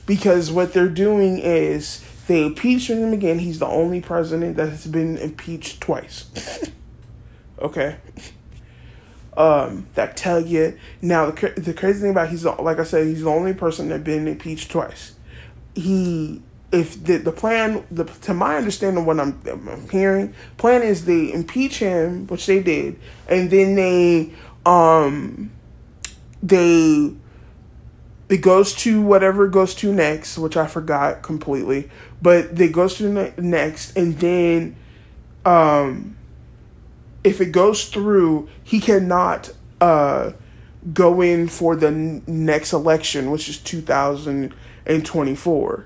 Because 0.05 0.51
what 0.51 0.73
they're 0.73 0.87
doing 0.87 1.39
is 1.39 2.03
they 2.27 2.45
impeach 2.45 2.89
him 2.89 3.13
again. 3.13 3.39
He's 3.39 3.59
the 3.59 3.67
only 3.67 4.01
president 4.01 4.55
that 4.57 4.69
has 4.69 4.87
been 4.87 5.17
impeached 5.17 5.81
twice. 5.81 6.25
okay. 7.59 7.97
Um, 9.37 9.87
that 9.95 10.15
tell 10.15 10.39
you 10.39 10.79
now 11.01 11.29
the, 11.29 11.53
the 11.57 11.73
crazy 11.73 11.99
thing 11.99 12.11
about 12.11 12.29
he's 12.29 12.43
the, 12.43 12.51
like 12.51 12.79
I 12.79 12.83
said 12.83 13.05
he's 13.05 13.23
the 13.23 13.29
only 13.29 13.53
person 13.53 13.89
that 13.89 14.03
been 14.03 14.27
impeached 14.27 14.71
twice. 14.71 15.15
He 15.75 16.41
if 16.71 17.03
the 17.03 17.17
the 17.17 17.33
plan 17.33 17.83
the 17.91 18.05
to 18.05 18.33
my 18.33 18.55
understanding 18.55 19.05
what 19.05 19.19
I'm, 19.19 19.41
I'm 19.45 19.89
hearing 19.89 20.33
plan 20.55 20.83
is 20.83 21.03
they 21.03 21.33
impeach 21.33 21.79
him 21.79 22.27
which 22.27 22.45
they 22.45 22.63
did 22.63 22.97
and 23.27 23.51
then 23.51 23.75
they 23.75 24.33
um 24.65 25.51
they 26.41 27.13
it 28.29 28.37
goes 28.37 28.73
to 28.75 29.01
whatever 29.01 29.45
it 29.45 29.51
goes 29.51 29.75
to 29.75 29.93
next, 29.93 30.37
which 30.37 30.57
I 30.57 30.67
forgot 30.67 31.21
completely. 31.21 31.89
But 32.21 32.59
it 32.59 32.71
goes 32.71 32.95
to 32.95 33.09
ne- 33.09 33.33
next, 33.37 33.95
and 33.95 34.17
then, 34.19 34.75
um, 35.45 36.17
if 37.23 37.39
it 37.41 37.51
goes 37.51 37.89
through, 37.89 38.49
he 38.63 38.79
cannot 38.79 39.51
uh 39.81 40.31
go 40.93 41.21
in 41.21 41.47
for 41.47 41.75
the 41.75 41.87
n- 41.87 42.23
next 42.27 42.73
election, 42.73 43.31
which 43.31 43.49
is 43.49 43.57
two 43.57 43.81
thousand 43.81 44.53
and 44.85 45.05
twenty 45.05 45.35
four. 45.35 45.85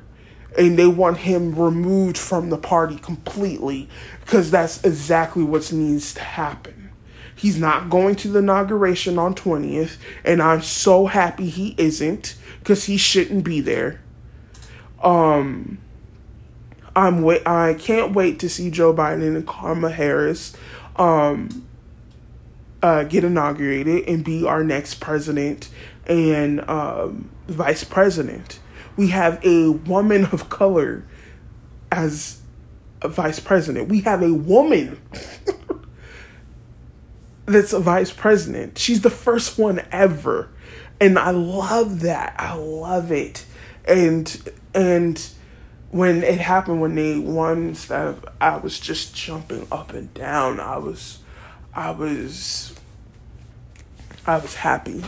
And 0.58 0.78
they 0.78 0.88
want 0.88 1.18
him 1.18 1.56
removed 1.56 2.18
from 2.18 2.50
the 2.50 2.58
party 2.58 2.98
completely 2.98 3.88
because 4.22 4.50
that's 4.50 4.84
exactly 4.84 5.44
what 5.44 5.72
needs 5.72 6.14
to 6.16 6.22
happen. 6.22 6.79
He's 7.40 7.58
not 7.58 7.90
going 7.90 8.16
to 8.18 8.28
the 8.28 8.40
inauguration 8.40 9.18
on 9.18 9.34
20th, 9.34 9.96
and 10.26 10.42
I'm 10.42 10.62
so 10.62 11.06
happy 11.06 11.48
he 11.48 11.74
isn't 11.78 12.36
because 12.60 12.84
he 12.84 12.98
shouldn't 12.98 13.46
be 13.46 13.62
there. 13.62 14.02
Um, 15.02 15.78
I'm 16.98 17.22
wait. 17.22 17.48
I 17.48 17.76
can't 17.76 18.14
wait 18.14 18.40
to 18.40 18.50
see 18.50 18.70
Joe 18.70 18.94
Biden 18.94 19.38
and 19.38 19.48
Kamala 19.48 19.90
Harris, 19.94 20.54
um, 20.98 21.66
uh, 22.84 23.04
get 23.04 23.24
inaugurated 23.24 24.06
and 24.10 24.22
be 24.22 24.46
our 24.46 24.62
next 24.62 24.96
president 24.96 25.70
and 26.08 26.60
um, 26.70 27.30
vice 27.48 27.86
president. 27.86 28.60
We 28.98 29.08
have 29.12 29.40
a 29.46 29.70
woman 29.70 30.26
of 30.26 30.50
color 30.50 31.06
as 31.90 32.42
a 33.02 33.08
vice 33.08 33.40
president. 33.40 33.88
We 33.88 34.02
have 34.02 34.22
a 34.22 34.34
woman 34.34 35.00
that's 37.52 37.74
a 37.74 37.80
vice 37.80 38.12
president. 38.12 38.78
She's 38.78 39.02
the 39.02 39.10
first 39.10 39.58
one 39.58 39.82
ever. 39.92 40.50
And 41.02 41.18
I 41.18 41.32
love 41.32 42.02
that. 42.02 42.36
I 42.38 42.54
love 42.56 43.12
it. 43.12 43.46
And 43.86 44.52
and 44.74 45.30
when 45.92 46.24
it 46.24 46.40
happened 46.40 46.82
when 46.82 46.96
they 46.96 47.18
won 47.18 47.74
stuff, 47.76 48.18
I 48.40 48.58
was 48.58 48.80
just 48.80 49.16
jumping 49.16 49.68
up 49.72 49.94
and 49.94 50.14
down. 50.14 50.60
I 50.60 50.78
was 50.78 51.20
I 51.74 51.92
was 51.92 52.76
I 54.26 54.38
was 54.38 54.56
happy. 54.56 55.04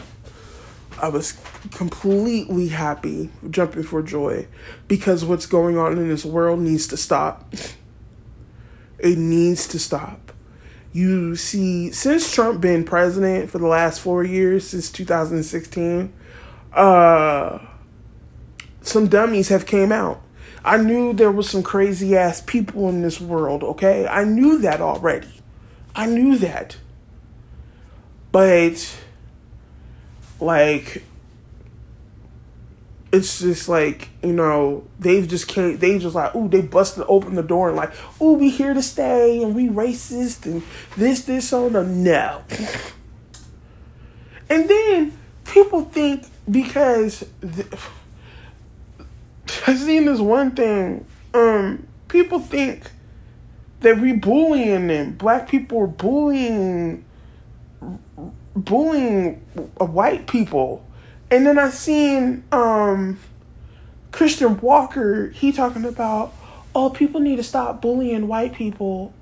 I 1.01 1.09
was 1.09 1.37
completely 1.71 2.67
happy, 2.67 3.31
jumping 3.49 3.83
for 3.83 4.03
joy, 4.03 4.47
because 4.87 5.25
what's 5.25 5.47
going 5.47 5.77
on 5.77 5.97
in 5.97 6.09
this 6.09 6.23
world 6.23 6.59
needs 6.59 6.85
to 6.87 6.97
stop. 6.97 7.53
It 8.99 9.17
needs 9.17 9.67
to 9.69 9.79
stop 9.79 10.31
you 10.93 11.35
see 11.35 11.91
since 11.91 12.33
Trump 12.33 12.61
been 12.61 12.83
president 12.83 13.49
for 13.49 13.57
the 13.57 13.67
last 13.67 14.01
four 14.01 14.23
years 14.23 14.67
since 14.67 14.91
2016, 14.91 16.11
uh, 16.73 17.59
some 18.81 19.07
dummies 19.07 19.49
have 19.49 19.65
came 19.65 19.91
out. 19.91 20.21
I 20.63 20.77
knew 20.77 21.13
there 21.13 21.31
was 21.31 21.49
some 21.49 21.63
crazy 21.63 22.15
ass 22.15 22.41
people 22.41 22.89
in 22.89 23.01
this 23.01 23.19
world. 23.19 23.63
Okay, 23.63 24.05
I 24.05 24.25
knew 24.25 24.59
that 24.59 24.81
already. 24.81 25.31
I 25.95 26.05
knew 26.05 26.37
that, 26.37 26.77
but 28.31 28.95
like 30.39 31.03
it's 33.11 33.39
just 33.39 33.67
like 33.67 34.09
you 34.23 34.33
know 34.33 34.85
they've 34.99 35.27
just 35.27 35.47
came 35.47 35.77
they 35.77 35.99
just 35.99 36.15
like 36.15 36.33
ooh 36.35 36.47
they 36.47 36.61
busted 36.61 37.03
open 37.07 37.35
the 37.35 37.43
door 37.43 37.67
and 37.67 37.77
like 37.77 37.91
ooh 38.21 38.33
we 38.33 38.49
here 38.49 38.73
to 38.73 38.81
stay 38.81 39.43
and 39.43 39.55
we 39.55 39.67
racist 39.67 40.45
and 40.45 40.63
this 40.97 41.25
this 41.25 41.51
on 41.53 41.73
the 41.73 41.83
no. 41.83 42.43
And 44.49 44.69
then 44.69 45.17
people 45.45 45.85
think 45.85 46.25
because 46.49 47.25
the, 47.39 47.65
i 49.67 49.75
seen 49.75 50.05
this 50.05 50.19
one 50.19 50.51
thing 50.51 51.05
um 51.33 51.87
people 52.07 52.39
think 52.39 52.91
that 53.81 53.99
we 53.99 54.13
bullying 54.13 54.87
them. 54.87 55.13
Black 55.13 55.49
people 55.49 55.79
are 55.79 55.87
bullying 55.87 57.03
bullying 58.55 59.35
white 59.77 60.27
people 60.27 60.85
and 61.31 61.47
then 61.47 61.57
I 61.57 61.69
seen 61.69 62.43
um, 62.51 63.17
Christian 64.11 64.59
Walker, 64.59 65.29
he 65.29 65.53
talking 65.53 65.85
about, 65.85 66.33
oh, 66.75 66.89
people 66.89 67.21
need 67.21 67.37
to 67.37 67.43
stop 67.43 67.81
bullying 67.81 68.27
white 68.27 68.53
people. 68.53 69.13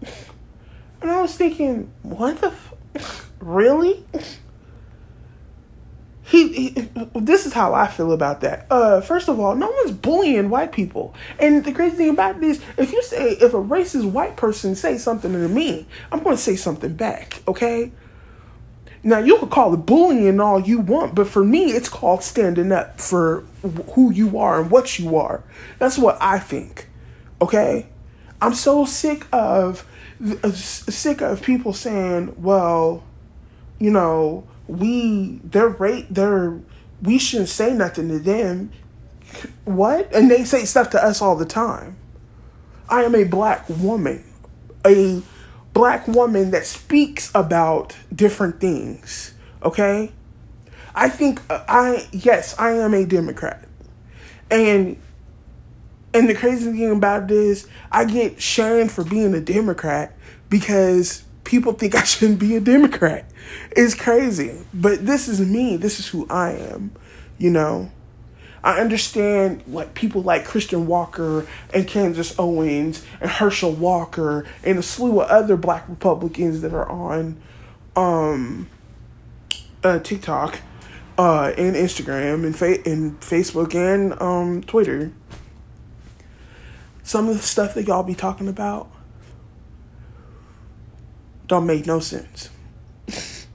And 1.01 1.11
I 1.11 1.21
was 1.21 1.35
thinking, 1.35 1.91
what 2.01 2.41
the 2.41 2.47
f- 2.95 3.31
really? 3.39 4.03
He, 6.23 6.53
he, 6.53 6.89
this 7.15 7.45
is 7.45 7.53
how 7.53 7.73
I 7.73 7.87
feel 7.87 8.11
about 8.11 8.41
that. 8.41 8.67
Uh, 8.69 9.01
first 9.01 9.29
of 9.29 9.39
all, 9.39 9.55
no 9.55 9.69
one's 9.69 9.91
bullying 9.91 10.49
white 10.49 10.71
people. 10.71 11.15
And 11.39 11.63
the 11.63 11.71
crazy 11.71 11.95
thing 11.95 12.09
about 12.09 12.39
this, 12.39 12.61
if 12.77 12.91
you 12.91 13.01
say 13.01 13.31
if 13.33 13.53
a 13.53 13.57
racist 13.57 14.11
white 14.11 14.35
person 14.35 14.75
say 14.75 14.97
something 14.97 15.31
to 15.31 15.47
me, 15.47 15.87
I'm 16.11 16.21
going 16.21 16.35
to 16.35 16.41
say 16.41 16.55
something 16.55 16.93
back. 16.95 17.41
Okay, 17.47 17.91
now 19.03 19.19
you 19.19 19.37
could 19.37 19.49
call 19.49 19.73
it 19.73 19.85
bullying 19.85 20.39
all 20.39 20.59
you 20.59 20.79
want, 20.79 21.15
but 21.15 21.27
for 21.27 21.43
me, 21.43 21.71
it's 21.71 21.89
called 21.89 22.23
standing 22.23 22.71
up 22.71 22.99
for 22.99 23.41
who 23.93 24.11
you 24.11 24.37
are 24.37 24.61
and 24.61 24.71
what 24.71 24.99
you 24.99 25.15
are. 25.15 25.43
That's 25.77 25.97
what 25.97 26.17
I 26.19 26.39
think. 26.39 26.89
Okay, 27.41 27.87
I'm 28.41 28.53
so 28.53 28.85
sick 28.85 29.25
of 29.31 29.85
sick 30.53 31.21
of 31.21 31.41
people 31.41 31.73
saying, 31.73 32.35
"Well, 32.37 33.03
you 33.79 33.91
know, 33.91 34.45
we 34.67 35.39
they're 35.43 35.69
rate 35.69 36.07
they're 36.13 36.59
we 37.01 37.17
shouldn't 37.17 37.49
say 37.49 37.73
nothing 37.73 38.09
to 38.09 38.19
them. 38.19 38.71
What? 39.65 40.13
And 40.13 40.29
they 40.29 40.43
say 40.43 40.65
stuff 40.65 40.89
to 40.91 41.03
us 41.03 41.21
all 41.21 41.35
the 41.35 41.45
time. 41.45 41.95
I 42.89 43.03
am 43.03 43.15
a 43.15 43.23
black 43.23 43.69
woman, 43.69 44.23
a 44.85 45.21
black 45.79 46.05
woman 46.09 46.51
that 46.51 46.65
speaks 46.65 47.31
about 47.33 47.95
different 48.13 48.59
things. 48.59 49.33
Okay? 49.63 50.11
I 50.93 51.07
think 51.07 51.39
uh, 51.49 51.63
I, 51.69 52.05
yes, 52.11 52.53
I 52.59 52.71
am 52.71 52.93
a 52.93 53.05
Democrat. 53.05 53.63
And 54.51 54.97
and 56.13 56.27
the 56.27 56.33
crazy 56.33 56.69
thing 56.69 56.91
about 56.91 57.23
it 57.23 57.31
is, 57.31 57.65
I 57.91 58.03
get 58.03 58.41
shamed 58.41 58.91
for 58.91 59.05
being 59.05 59.33
a 59.33 59.39
Democrat 59.39 60.17
because 60.49 61.23
people 61.45 61.71
think 61.71 61.95
I 61.95 62.03
shouldn't 62.03 62.39
be 62.39 62.57
a 62.57 62.59
Democrat. 62.59 63.31
It's 63.71 63.95
crazy. 63.95 64.65
But 64.73 65.05
this 65.05 65.29
is 65.29 65.39
me. 65.39 65.77
This 65.77 65.99
is 65.99 66.09
who 66.09 66.27
I 66.29 66.51
am. 66.51 66.91
You 67.37 67.51
know? 67.51 67.89
I 68.63 68.79
understand 68.79 69.63
like 69.67 69.93
people 69.93 70.21
like 70.21 70.45
Christian 70.45 70.87
Walker 70.87 71.47
and 71.73 71.87
Candace 71.87 72.37
Owens 72.37 73.03
and 73.21 73.29
Herschel 73.29 73.71
Walker 73.71 74.45
and 74.63 74.77
a 74.77 74.83
slew 74.83 75.21
of 75.21 75.29
other 75.29 75.55
black 75.55 75.87
Republicans 75.87 76.61
that 76.61 76.73
are 76.73 76.89
on 76.89 77.41
um 77.95 78.69
uh 79.83 79.99
TikTok 79.99 80.59
uh 81.17 81.53
and 81.57 81.75
Instagram 81.75 82.45
and 82.45 82.55
fa- 82.55 82.85
and 82.85 83.19
Facebook 83.21 83.73
and 83.73 84.19
um 84.21 84.61
Twitter. 84.63 85.11
Some 87.03 87.29
of 87.29 87.35
the 87.37 87.41
stuff 87.41 87.73
that 87.75 87.87
y'all 87.87 88.03
be 88.03 88.13
talking 88.13 88.47
about 88.47 88.91
don't 91.47 91.65
make 91.65 91.87
no 91.87 91.99
sense 91.99 92.49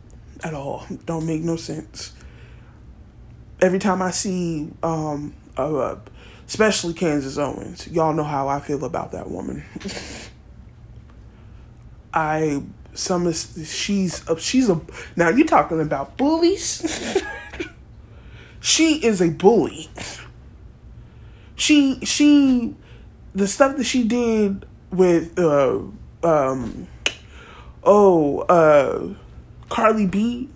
at 0.43 0.55
all. 0.55 0.87
Don't 1.05 1.27
make 1.27 1.43
no 1.43 1.57
sense. 1.57 2.14
Every 3.65 3.79
time 3.79 4.03
I 4.03 4.11
see, 4.11 4.69
um, 4.83 5.33
uh, 5.57 5.97
especially 6.47 6.93
Candace 6.93 7.39
Owens, 7.39 7.89
y'all 7.89 8.13
know 8.13 8.25
how 8.25 8.49
I 8.49 8.61
feel 8.61 8.85
about 8.85 9.13
that 9.13 9.31
woman. 9.31 9.65
I 12.15 12.63
some 12.93 13.33
she's 13.33 14.29
a, 14.29 14.39
she's 14.39 14.69
a 14.69 14.81
now 15.17 15.31
you 15.31 15.47
talking 15.47 15.81
about 15.81 16.17
bullies. 16.17 17.23
she 18.61 19.05
is 19.05 19.23
a 19.23 19.31
bully. 19.31 19.89
She 21.57 22.05
she 22.05 22.77
the 23.35 23.49
stuff 23.49 23.79
that 23.79 23.85
she 23.85 24.05
did 24.05 24.67
with 24.91 25.39
uh 25.39 25.81
um 26.23 26.87
oh, 27.85 28.41
uh, 28.41 29.15
Cardi 29.69 30.07
B, 30.07 30.49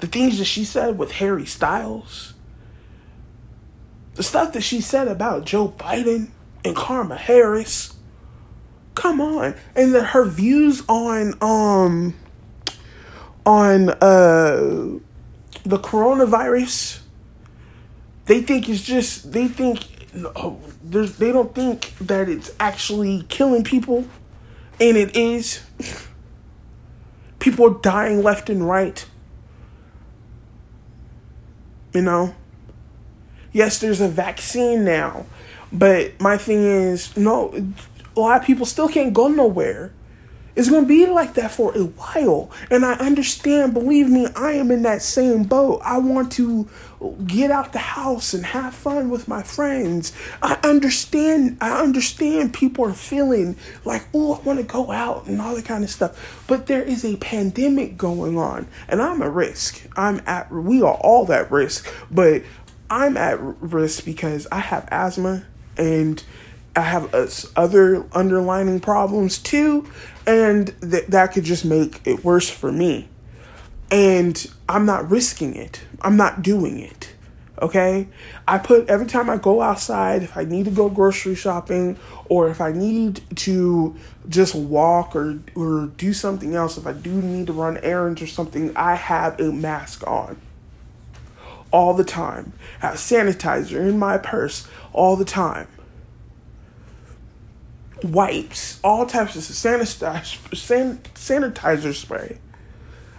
the 0.00 0.06
things 0.06 0.38
that 0.38 0.44
she 0.44 0.64
said 0.64 0.98
with 0.98 1.12
Harry 1.12 1.46
Styles, 1.46 2.34
the 4.16 4.22
stuff 4.22 4.52
that 4.54 4.62
she 4.62 4.80
said 4.80 5.08
about 5.08 5.44
Joe 5.44 5.68
Biden 5.68 6.28
and 6.64 6.74
Kamala 6.74 7.16
Harris. 7.16 7.94
Come 8.94 9.20
on. 9.20 9.54
And 9.74 9.94
then 9.94 10.04
her 10.04 10.24
views 10.24 10.82
on 10.88 11.34
um 11.40 12.14
on 13.44 13.90
uh 13.90 14.98
the 15.64 15.78
coronavirus 15.78 17.00
they 18.24 18.40
think 18.40 18.68
it's 18.68 18.82
just 18.82 19.32
they 19.32 19.46
think 19.46 19.86
there's 20.82 21.16
they 21.18 21.30
don't 21.30 21.54
think 21.54 21.92
that 21.98 22.28
it's 22.28 22.50
actually 22.58 23.24
killing 23.28 23.62
people 23.62 24.06
and 24.80 24.96
it 24.96 25.16
is 25.16 25.62
People 27.46 27.66
are 27.66 27.80
dying 27.80 28.24
left 28.24 28.50
and 28.50 28.68
right. 28.68 29.06
You 31.94 32.02
know? 32.02 32.34
Yes, 33.56 33.78
there's 33.78 34.02
a 34.02 34.08
vaccine 34.08 34.84
now, 34.84 35.24
but 35.72 36.20
my 36.20 36.36
thing 36.36 36.62
is, 36.62 37.16
no, 37.16 37.54
a 38.14 38.20
lot 38.20 38.38
of 38.38 38.46
people 38.46 38.66
still 38.66 38.86
can't 38.86 39.14
go 39.14 39.28
nowhere. 39.28 39.94
It's 40.54 40.68
going 40.68 40.82
to 40.82 40.88
be 40.88 41.06
like 41.06 41.32
that 41.34 41.52
for 41.52 41.74
a 41.74 41.84
while. 41.84 42.50
And 42.70 42.84
I 42.84 42.92
understand, 42.94 43.72
believe 43.72 44.10
me, 44.10 44.26
I 44.36 44.52
am 44.52 44.70
in 44.70 44.82
that 44.82 45.00
same 45.00 45.44
boat. 45.44 45.80
I 45.82 45.96
want 45.96 46.32
to 46.32 46.68
get 47.26 47.50
out 47.50 47.72
the 47.72 47.78
house 47.78 48.34
and 48.34 48.44
have 48.44 48.74
fun 48.74 49.08
with 49.08 49.26
my 49.26 49.42
friends. 49.42 50.12
I 50.42 50.58
understand, 50.62 51.56
I 51.62 51.80
understand 51.80 52.52
people 52.52 52.84
are 52.84 52.92
feeling 52.92 53.56
like, 53.86 54.04
oh, 54.12 54.34
I 54.34 54.40
want 54.40 54.58
to 54.58 54.66
go 54.66 54.90
out 54.90 55.26
and 55.26 55.40
all 55.40 55.54
that 55.56 55.64
kind 55.64 55.82
of 55.82 55.88
stuff. 55.88 56.44
But 56.46 56.66
there 56.66 56.82
is 56.82 57.06
a 57.06 57.16
pandemic 57.16 57.96
going 57.96 58.36
on, 58.36 58.66
and 58.86 59.00
I'm 59.00 59.22
at 59.22 59.32
risk. 59.32 59.86
I'm 59.96 60.20
at, 60.26 60.52
we 60.52 60.82
are 60.82 60.96
all 60.96 61.32
at 61.32 61.50
risk, 61.50 61.90
but 62.10 62.42
I'm 62.90 63.16
at 63.16 63.38
risk 63.40 64.04
because 64.04 64.46
I 64.52 64.60
have 64.60 64.88
asthma 64.90 65.44
and 65.76 66.22
I 66.76 66.82
have 66.82 67.14
other 67.56 68.06
underlining 68.12 68.80
problems 68.80 69.38
too, 69.38 69.88
and 70.26 70.74
th- 70.82 71.06
that 71.06 71.32
could 71.32 71.44
just 71.44 71.64
make 71.64 72.02
it 72.04 72.22
worse 72.22 72.50
for 72.50 72.70
me. 72.70 73.08
And 73.90 74.46
I'm 74.68 74.84
not 74.84 75.10
risking 75.10 75.54
it. 75.56 75.80
I'm 76.02 76.16
not 76.18 76.42
doing 76.42 76.78
it. 76.78 77.14
Okay? 77.62 78.08
I 78.46 78.58
put 78.58 78.90
every 78.90 79.06
time 79.06 79.30
I 79.30 79.38
go 79.38 79.62
outside, 79.62 80.22
if 80.22 80.36
I 80.36 80.44
need 80.44 80.66
to 80.66 80.70
go 80.70 80.90
grocery 80.90 81.34
shopping 81.34 81.96
or 82.28 82.50
if 82.50 82.60
I 82.60 82.72
need 82.72 83.22
to 83.36 83.96
just 84.28 84.54
walk 84.54 85.16
or 85.16 85.38
or 85.54 85.86
do 85.96 86.12
something 86.12 86.54
else, 86.54 86.76
if 86.76 86.86
I 86.86 86.92
do 86.92 87.10
need 87.10 87.46
to 87.46 87.54
run 87.54 87.78
errands 87.78 88.20
or 88.20 88.26
something, 88.26 88.76
I 88.76 88.96
have 88.96 89.40
a 89.40 89.50
mask 89.50 90.06
on. 90.06 90.36
All 91.76 91.92
the 91.92 92.04
time. 92.04 92.54
I 92.82 92.86
have 92.86 92.96
sanitizer 92.96 93.78
in 93.78 93.98
my 93.98 94.16
purse 94.16 94.66
all 94.92 95.16
the 95.16 95.26
time 95.26 95.68
wipes, 98.02 98.78
all 98.84 99.06
types 99.06 99.36
of 99.36 99.42
sanitizer, 99.42 100.38
sanitizer 100.52 101.94
spray. 101.94 102.38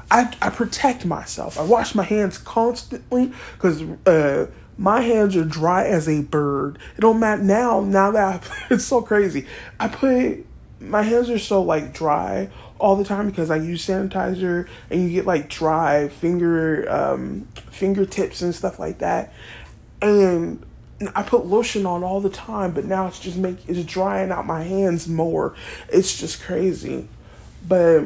I, 0.09 0.33
I 0.41 0.49
protect 0.49 1.05
myself. 1.05 1.59
I 1.59 1.63
wash 1.63 1.93
my 1.93 2.03
hands 2.03 2.37
constantly 2.37 3.33
because 3.53 3.81
uh, 4.05 4.47
my 4.77 5.01
hands 5.01 5.35
are 5.35 5.43
dry 5.43 5.85
as 5.85 6.07
a 6.07 6.21
bird. 6.21 6.79
It 6.97 7.01
don't 7.01 7.19
matter 7.19 7.43
now. 7.43 7.81
Now 7.81 8.11
that 8.11 8.43
I, 8.43 8.67
it's 8.73 8.85
so 8.85 9.01
crazy, 9.01 9.45
I 9.79 9.87
put 9.89 10.45
my 10.79 11.01
hands 11.01 11.29
are 11.29 11.39
so 11.39 11.61
like 11.61 11.93
dry 11.93 12.49
all 12.79 12.95
the 12.95 13.03
time 13.03 13.29
because 13.29 13.49
I 13.49 13.57
use 13.57 13.85
sanitizer 13.85 14.67
and 14.89 15.03
you 15.03 15.09
get 15.09 15.25
like 15.25 15.49
dry 15.49 16.07
finger 16.09 16.89
um, 16.89 17.47
fingertips 17.71 18.41
and 18.41 18.53
stuff 18.53 18.79
like 18.79 18.99
that. 18.99 19.33
And 20.01 20.63
I 21.15 21.23
put 21.23 21.45
lotion 21.45 21.85
on 21.85 22.03
all 22.03 22.21
the 22.21 22.29
time, 22.29 22.71
but 22.71 22.85
now 22.85 23.07
it's 23.07 23.19
just 23.19 23.37
make 23.37 23.67
it's 23.67 23.83
drying 23.83 24.31
out 24.31 24.45
my 24.45 24.63
hands 24.63 25.07
more. 25.07 25.55
It's 25.89 26.17
just 26.17 26.41
crazy. 26.41 27.07
But 27.67 28.05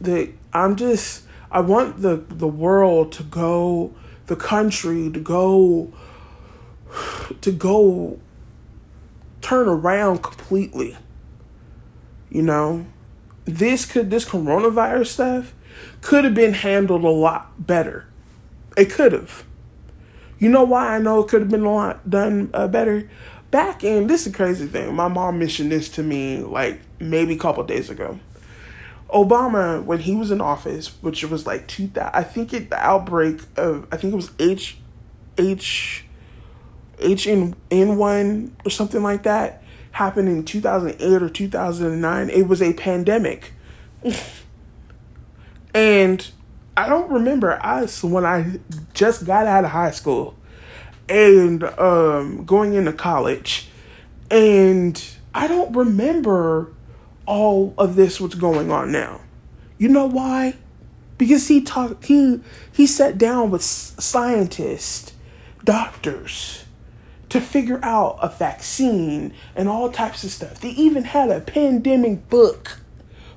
the 0.00 0.32
I'm 0.52 0.76
just 0.76 1.24
I 1.50 1.60
want 1.60 2.02
the 2.02 2.16
the 2.16 2.48
world 2.48 3.12
to 3.12 3.22
go 3.22 3.94
the 4.26 4.36
country 4.36 5.10
to 5.10 5.20
go 5.20 5.92
to 7.40 7.52
go 7.52 8.18
turn 9.40 9.68
around 9.68 10.22
completely. 10.22 10.96
You 12.30 12.42
know, 12.42 12.86
this 13.50 13.86
could 13.86 14.10
this 14.10 14.24
coronavirus 14.24 15.06
stuff 15.06 15.54
could 16.00 16.24
have 16.24 16.34
been 16.34 16.54
handled 16.54 17.04
a 17.04 17.08
lot 17.08 17.66
better. 17.66 18.06
It 18.76 18.90
could 18.90 19.12
have 19.12 19.44
you 20.40 20.48
know 20.48 20.64
why 20.64 20.96
I 20.96 20.98
know 20.98 21.20
it 21.20 21.28
could 21.28 21.42
have 21.42 21.50
been 21.50 21.64
a 21.64 21.72
lot 21.72 22.08
done 22.08 22.50
uh, 22.54 22.66
better? 22.66 23.08
Back 23.50 23.84
in, 23.84 24.06
this 24.06 24.26
is 24.26 24.34
crazy 24.34 24.66
thing. 24.66 24.94
My 24.94 25.06
mom 25.06 25.38
mentioned 25.38 25.70
this 25.70 25.88
to 25.90 26.02
me 26.02 26.38
like 26.38 26.80
maybe 26.98 27.34
a 27.34 27.38
couple 27.38 27.62
days 27.64 27.90
ago. 27.90 28.18
Obama, 29.10 29.84
when 29.84 29.98
he 29.98 30.14
was 30.14 30.30
in 30.30 30.40
office, 30.40 30.96
which 31.02 31.22
was 31.24 31.46
like 31.46 31.66
2000, 31.68 32.10
I 32.14 32.22
think 32.22 32.54
it, 32.54 32.70
the 32.70 32.78
outbreak 32.78 33.40
of, 33.56 33.86
I 33.92 33.96
think 33.96 34.14
it 34.14 34.16
was 34.16 34.30
H, 34.38 34.78
H, 35.36 36.06
HN1 36.98 38.50
or 38.64 38.70
something 38.70 39.02
like 39.02 39.24
that, 39.24 39.59
happened 39.92 40.28
in 40.28 40.44
2008 40.44 41.22
or 41.22 41.28
2009. 41.28 42.30
It 42.30 42.48
was 42.48 42.62
a 42.62 42.72
pandemic. 42.72 43.52
and 45.74 46.30
I 46.76 46.88
don't 46.88 47.10
remember 47.10 47.52
us 47.62 48.02
when 48.02 48.24
I 48.24 48.60
just 48.94 49.26
got 49.26 49.46
out 49.46 49.64
of 49.64 49.70
high 49.70 49.90
school 49.90 50.36
and 51.08 51.64
um, 51.64 52.44
going 52.44 52.74
into 52.74 52.92
college, 52.92 53.68
and 54.30 55.02
I 55.34 55.48
don't 55.48 55.74
remember 55.74 56.72
all 57.26 57.74
of 57.76 57.96
this 57.96 58.20
what's 58.20 58.36
going 58.36 58.70
on 58.70 58.92
now. 58.92 59.20
You 59.76 59.88
know 59.88 60.06
why? 60.06 60.54
Because 61.18 61.48
he 61.48 61.60
talked 61.60 62.04
he 62.06 62.40
he 62.72 62.86
sat 62.86 63.18
down 63.18 63.50
with 63.50 63.62
scientists, 63.62 65.12
doctors 65.64 66.64
to 67.30 67.40
figure 67.40 67.80
out 67.82 68.18
a 68.20 68.28
vaccine 68.28 69.32
and 69.54 69.68
all 69.68 69.90
types 69.90 70.22
of 70.24 70.30
stuff. 70.30 70.60
They 70.60 70.70
even 70.70 71.04
had 71.04 71.30
a 71.30 71.40
pandemic 71.40 72.28
book 72.28 72.80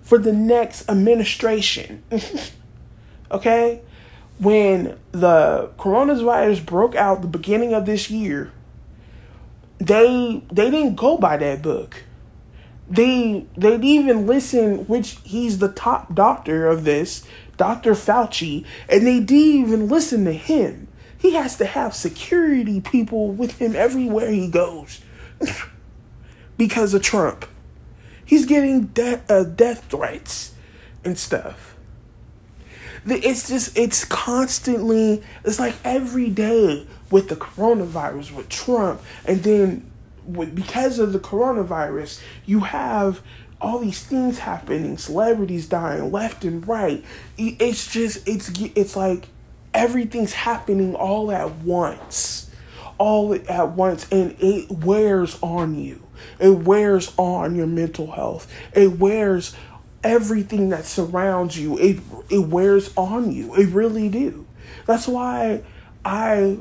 for 0.01 0.17
the 0.17 0.33
next 0.33 0.89
administration. 0.89 2.03
Okay? 3.31 3.81
when 4.39 4.97
the 5.11 5.69
coronavirus 5.77 6.65
broke 6.65 6.95
out 6.95 7.21
the 7.21 7.27
beginning 7.27 7.73
of 7.73 7.85
this 7.85 8.09
year, 8.09 8.51
they 9.79 10.43
they 10.51 10.69
didn't 10.69 10.95
go 10.95 11.17
by 11.17 11.37
that 11.37 11.61
book. 11.61 12.03
They 12.89 13.45
they'd 13.57 13.83
even 13.83 14.27
listen, 14.27 14.85
which 14.87 15.17
he's 15.23 15.59
the 15.59 15.71
top 15.71 16.13
doctor 16.13 16.67
of 16.67 16.83
this, 16.83 17.25
Dr. 17.57 17.93
Fauci, 17.93 18.65
and 18.89 19.05
they 19.05 19.19
didn't 19.19 19.69
even 19.69 19.87
listen 19.87 20.25
to 20.25 20.33
him. 20.33 20.87
He 21.23 21.35
has 21.35 21.55
to 21.55 21.65
have 21.65 21.95
security 21.95 22.81
people 22.81 23.31
with 23.31 23.57
him 23.57 23.77
everywhere 23.77 24.29
he 24.29 24.49
goes 24.49 24.99
because 26.57 26.93
of 26.93 27.01
Trump. 27.01 27.45
He's 28.25 28.45
getting 28.45 28.87
de- 28.87 29.21
uh, 29.29 29.45
death 29.45 29.85
threats 29.89 30.53
and 31.05 31.17
stuff. 31.17 31.77
It's 33.05 33.47
just, 33.47 33.77
it's 33.77 34.03
constantly, 34.03 35.23
it's 35.45 35.61
like 35.61 35.75
every 35.85 36.29
day 36.29 36.85
with 37.09 37.29
the 37.29 37.37
coronavirus, 37.37 38.35
with 38.35 38.49
Trump, 38.49 39.01
and 39.23 39.43
then 39.43 39.89
with, 40.25 40.53
because 40.53 40.99
of 40.99 41.13
the 41.13 41.19
coronavirus, 41.19 42.21
you 42.45 42.59
have 42.59 43.21
all 43.61 43.79
these 43.79 44.03
things 44.03 44.39
happening, 44.39 44.97
celebrities 44.97 45.69
dying 45.69 46.11
left 46.11 46.43
and 46.43 46.67
right. 46.67 47.01
It's 47.37 47.89
just, 47.89 48.27
it's, 48.27 48.51
it's 48.75 48.97
like 48.97 49.29
everything's 49.73 50.33
happening 50.33 50.95
all 50.95 51.31
at 51.31 51.51
once. 51.57 52.49
All 52.97 53.33
at 53.33 53.71
once, 53.71 54.07
and 54.11 54.35
it 54.39 54.71
wears 54.71 55.37
on 55.41 55.75
you. 55.75 56.03
It 56.39 56.59
wears 56.59 57.11
on 57.17 57.55
your 57.55 57.67
mental 57.67 58.11
health. 58.11 58.51
It 58.73 58.99
wears 58.99 59.55
everything 60.03 60.69
that 60.69 60.85
surrounds 60.85 61.57
you. 61.57 61.77
It 61.79 61.99
it 62.29 62.47
wears 62.47 62.93
on 62.95 63.31
you. 63.31 63.55
It 63.55 63.67
really 63.69 64.09
do. 64.09 64.45
That's 64.85 65.07
why 65.07 65.63
I 66.05 66.59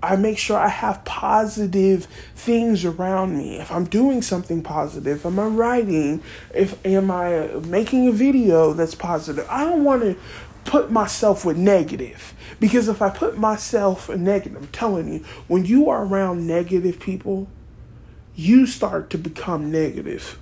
I 0.00 0.14
make 0.14 0.38
sure 0.38 0.56
I 0.56 0.68
have 0.68 1.04
positive 1.04 2.06
things 2.36 2.84
around 2.84 3.36
me. 3.36 3.56
If 3.58 3.72
I'm 3.72 3.84
doing 3.84 4.22
something 4.22 4.62
positive, 4.62 5.26
am 5.26 5.38
I 5.40 5.46
writing? 5.46 6.22
If 6.54 6.84
am 6.86 7.10
I 7.10 7.48
making 7.66 8.06
a 8.06 8.12
video 8.12 8.72
that's 8.72 8.94
positive? 8.94 9.46
I 9.50 9.64
don't 9.64 9.82
want 9.82 10.02
to 10.02 10.16
put 10.64 10.90
myself 10.90 11.44
with 11.44 11.56
negative 11.56 12.34
because 12.60 12.88
if 12.88 13.00
I 13.00 13.10
put 13.10 13.38
myself 13.38 14.10
in 14.10 14.24
negative, 14.24 14.56
I'm 14.56 14.68
telling 14.68 15.12
you, 15.12 15.24
when 15.46 15.64
you 15.64 15.88
are 15.88 16.04
around 16.04 16.46
negative 16.46 16.98
people, 16.98 17.48
you 18.34 18.66
start 18.66 19.10
to 19.10 19.18
become 19.18 19.70
negative. 19.70 20.38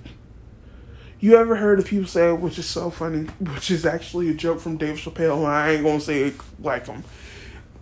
You 1.19 1.35
ever 1.37 1.55
heard 1.55 1.79
of 1.79 1.85
people 1.85 2.07
say, 2.07 2.31
which 2.31 2.59
is 2.59 2.67
so 2.67 2.89
funny, 2.89 3.23
which 3.39 3.71
is 3.71 3.85
actually 3.85 4.29
a 4.29 4.33
joke 4.33 4.59
from 4.59 4.77
Dave 4.77 4.97
Chappelle, 4.97 5.37
and 5.37 5.47
I 5.47 5.71
ain't 5.71 5.83
gonna 5.83 5.99
say 5.99 6.23
it 6.23 6.35
like 6.59 6.87
him. 6.87 7.03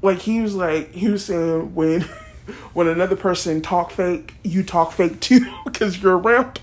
Like 0.01 0.19
he 0.19 0.41
was 0.41 0.55
like 0.55 0.91
he 0.93 1.09
was 1.09 1.25
saying 1.25 1.73
when 1.73 2.01
when 2.73 2.87
another 2.87 3.15
person 3.15 3.61
talk 3.61 3.91
fake, 3.91 4.35
you 4.43 4.63
talk 4.63 4.91
fake 4.91 5.19
too 5.19 5.51
because 5.65 6.01
you're 6.01 6.17
around. 6.17 6.61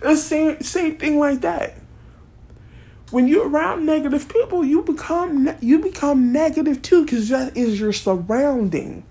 The 0.00 0.16
same 0.16 0.60
same 0.60 0.96
thing 0.96 1.18
like 1.18 1.40
that 1.40 1.74
when 3.10 3.28
you're 3.28 3.48
around 3.48 3.86
negative 3.86 4.28
people, 4.28 4.64
you 4.64 4.82
become 4.82 5.54
you 5.60 5.78
become 5.78 6.32
negative 6.32 6.82
too 6.82 7.04
because 7.04 7.28
that 7.28 7.56
is 7.56 7.80
your 7.80 7.92
surrounding. 7.92 9.04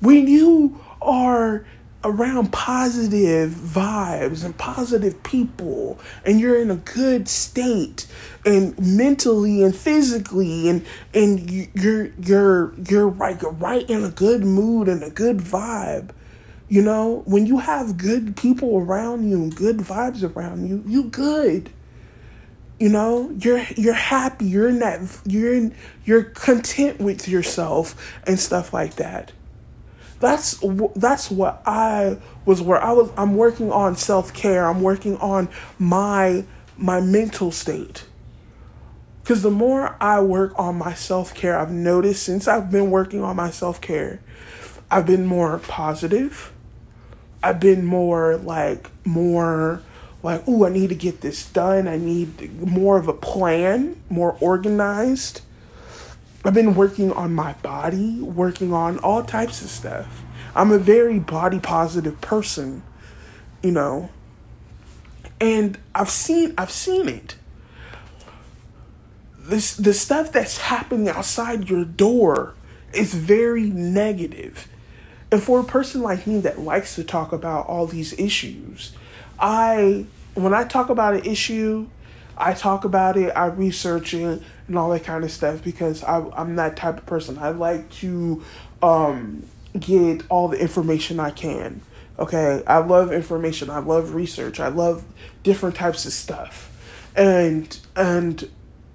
When 0.00 0.26
you 0.26 0.80
are 1.02 1.64
around 2.02 2.50
positive 2.50 3.50
vibes 3.50 4.42
and 4.42 4.56
positive 4.56 5.22
people 5.22 5.98
and 6.24 6.40
you're 6.40 6.58
in 6.58 6.70
a 6.70 6.76
good 6.76 7.28
state 7.28 8.06
and 8.46 8.78
mentally 8.78 9.62
and 9.62 9.76
physically 9.76 10.68
and 10.68 10.86
and 11.12 11.50
you're 11.74 12.10
you're 12.18 12.72
you're 12.88 13.10
like 13.10 13.42
right 13.60 13.88
in 13.90 14.02
a 14.02 14.08
good 14.08 14.42
mood 14.42 14.88
and 14.88 15.02
a 15.02 15.10
good 15.10 15.36
vibe 15.36 16.08
you 16.70 16.80
know 16.80 17.22
when 17.26 17.44
you 17.44 17.58
have 17.58 17.98
good 17.98 18.34
people 18.34 18.78
around 18.78 19.28
you 19.28 19.36
and 19.36 19.54
good 19.54 19.76
vibes 19.76 20.22
around 20.34 20.66
you 20.66 20.82
you 20.86 21.04
good 21.04 21.70
you 22.80 22.88
know 22.88 23.30
you're 23.38 23.62
you're 23.76 23.94
happy 23.94 24.46
you're 24.46 24.68
in 24.68 24.80
that 24.80 25.00
you're 25.26 25.54
in 25.54 25.74
you're 26.04 26.24
content 26.24 26.98
with 26.98 27.28
yourself 27.28 27.94
and 28.26 28.40
stuff 28.40 28.72
like 28.72 28.96
that. 28.96 29.32
That's 30.18 30.62
that's 30.96 31.30
what 31.30 31.62
i 31.64 32.18
was 32.44 32.60
where 32.60 32.82
i 32.82 32.92
was 32.92 33.10
i'm 33.16 33.36
working 33.36 33.72
on 33.72 33.96
self-care 33.96 34.66
i'm 34.66 34.82
working 34.82 35.16
on 35.16 35.48
my 35.78 36.44
my 36.76 37.00
mental 37.00 37.52
state. 37.52 38.06
Because 39.22 39.42
the 39.42 39.50
more 39.50 39.96
i 40.00 40.20
work 40.20 40.52
on 40.58 40.76
my 40.76 40.92
self-care 40.92 41.58
i've 41.58 41.70
noticed 41.70 42.22
since 42.22 42.48
i've 42.48 42.70
been 42.70 42.90
working 42.90 43.22
on 43.22 43.36
my 43.36 43.50
self-care 43.50 44.20
i've 44.90 45.06
been 45.06 45.24
more 45.24 45.58
positive. 45.58 46.52
I've 47.42 47.60
been 47.60 47.86
more 47.86 48.36
like 48.36 48.90
more 49.06 49.82
like, 50.22 50.42
oh, 50.46 50.66
I 50.66 50.70
need 50.70 50.88
to 50.88 50.94
get 50.94 51.20
this 51.20 51.46
done. 51.50 51.88
I 51.88 51.96
need 51.96 52.60
more 52.60 52.98
of 52.98 53.08
a 53.08 53.12
plan, 53.12 54.00
more 54.08 54.36
organized. 54.40 55.40
I've 56.44 56.54
been 56.54 56.74
working 56.74 57.12
on 57.12 57.34
my 57.34 57.54
body, 57.54 58.20
working 58.20 58.72
on 58.72 58.98
all 58.98 59.22
types 59.22 59.62
of 59.62 59.70
stuff. 59.70 60.22
I'm 60.54 60.72
a 60.72 60.78
very 60.78 61.18
body 61.18 61.60
positive 61.60 62.20
person, 62.20 62.82
you 63.62 63.72
know. 63.72 64.10
And 65.40 65.78
I've 65.94 66.10
seen 66.10 66.54
I've 66.58 66.70
seen 66.70 67.08
it. 67.08 67.36
This 69.38 69.74
the 69.74 69.94
stuff 69.94 70.32
that's 70.32 70.58
happening 70.58 71.08
outside 71.08 71.70
your 71.70 71.84
door 71.84 72.54
is 72.92 73.14
very 73.14 73.70
negative. 73.70 74.68
And 75.32 75.42
for 75.42 75.60
a 75.60 75.64
person 75.64 76.02
like 76.02 76.26
me 76.26 76.40
that 76.40 76.58
likes 76.58 76.96
to 76.96 77.04
talk 77.04 77.32
about 77.32 77.66
all 77.66 77.86
these 77.86 78.12
issues, 78.18 78.92
I 79.40 80.06
when 80.34 80.54
I 80.54 80.64
talk 80.64 80.90
about 80.90 81.14
an 81.14 81.24
issue, 81.24 81.88
I 82.36 82.52
talk 82.54 82.84
about 82.84 83.16
it, 83.16 83.30
I 83.30 83.46
research 83.46 84.14
it 84.14 84.42
and 84.68 84.78
all 84.78 84.90
that 84.90 85.04
kind 85.04 85.24
of 85.24 85.32
stuff 85.32 85.62
because 85.62 86.02
I 86.04 86.24
I'm 86.34 86.56
that 86.56 86.76
type 86.76 86.98
of 86.98 87.06
person. 87.06 87.38
I 87.38 87.50
like 87.50 87.90
to 87.94 88.42
um 88.82 89.44
get 89.78 90.22
all 90.28 90.48
the 90.48 90.58
information 90.58 91.20
I 91.20 91.30
can. 91.30 91.82
Okay, 92.18 92.62
I 92.66 92.78
love 92.78 93.12
information. 93.12 93.70
I 93.70 93.78
love 93.78 94.14
research. 94.14 94.60
I 94.60 94.68
love 94.68 95.04
different 95.42 95.74
types 95.74 96.04
of 96.04 96.12
stuff. 96.12 96.66
And 97.16 97.78
and 97.96 98.48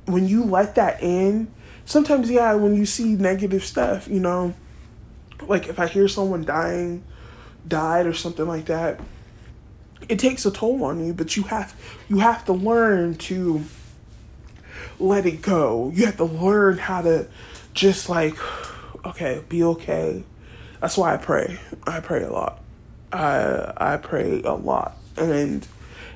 when 0.06 0.28
you 0.28 0.44
let 0.44 0.76
that 0.76 1.02
in, 1.02 1.52
sometimes 1.86 2.30
yeah, 2.30 2.54
when 2.54 2.76
you 2.76 2.86
see 2.86 3.16
negative 3.16 3.66
stuff, 3.66 4.08
you 4.08 4.20
know, 4.20 4.54
like 5.48 5.68
if 5.68 5.80
I 5.80 5.88
hear 5.88 6.08
someone 6.08 6.46
dying, 6.46 7.04
died 7.68 8.06
or 8.06 8.14
something 8.14 8.48
like 8.48 8.66
that, 8.66 9.00
it 10.10 10.20
takes 10.20 10.46
a 10.46 10.52
toll 10.52 10.84
on 10.84 11.06
you, 11.06 11.14
but 11.14 11.36
you 11.36 11.44
have 11.44 11.76
you 12.08 12.20
have 12.20 12.46
to 12.46 12.54
learn 12.54 13.16
to 13.16 13.64
let 15.00 15.26
it 15.26 15.42
go. 15.42 15.92
You 15.94 16.06
have 16.06 16.18
to 16.18 16.26
learn 16.26 16.78
how 16.78 17.02
to 17.02 17.28
just 17.74 18.10
like 18.10 18.36
okay, 19.06 19.44
be 19.50 19.64
okay. 19.64 20.24
That's 20.82 20.98
why 20.98 21.14
I 21.14 21.18
pray. 21.18 21.60
I 21.86 22.00
pray 22.00 22.24
a 22.24 22.32
lot. 22.32 22.62
I 23.12 23.74
I 23.78 23.98
pray 23.98 24.42
a 24.44 24.54
lot 24.54 24.98
and 25.18 25.68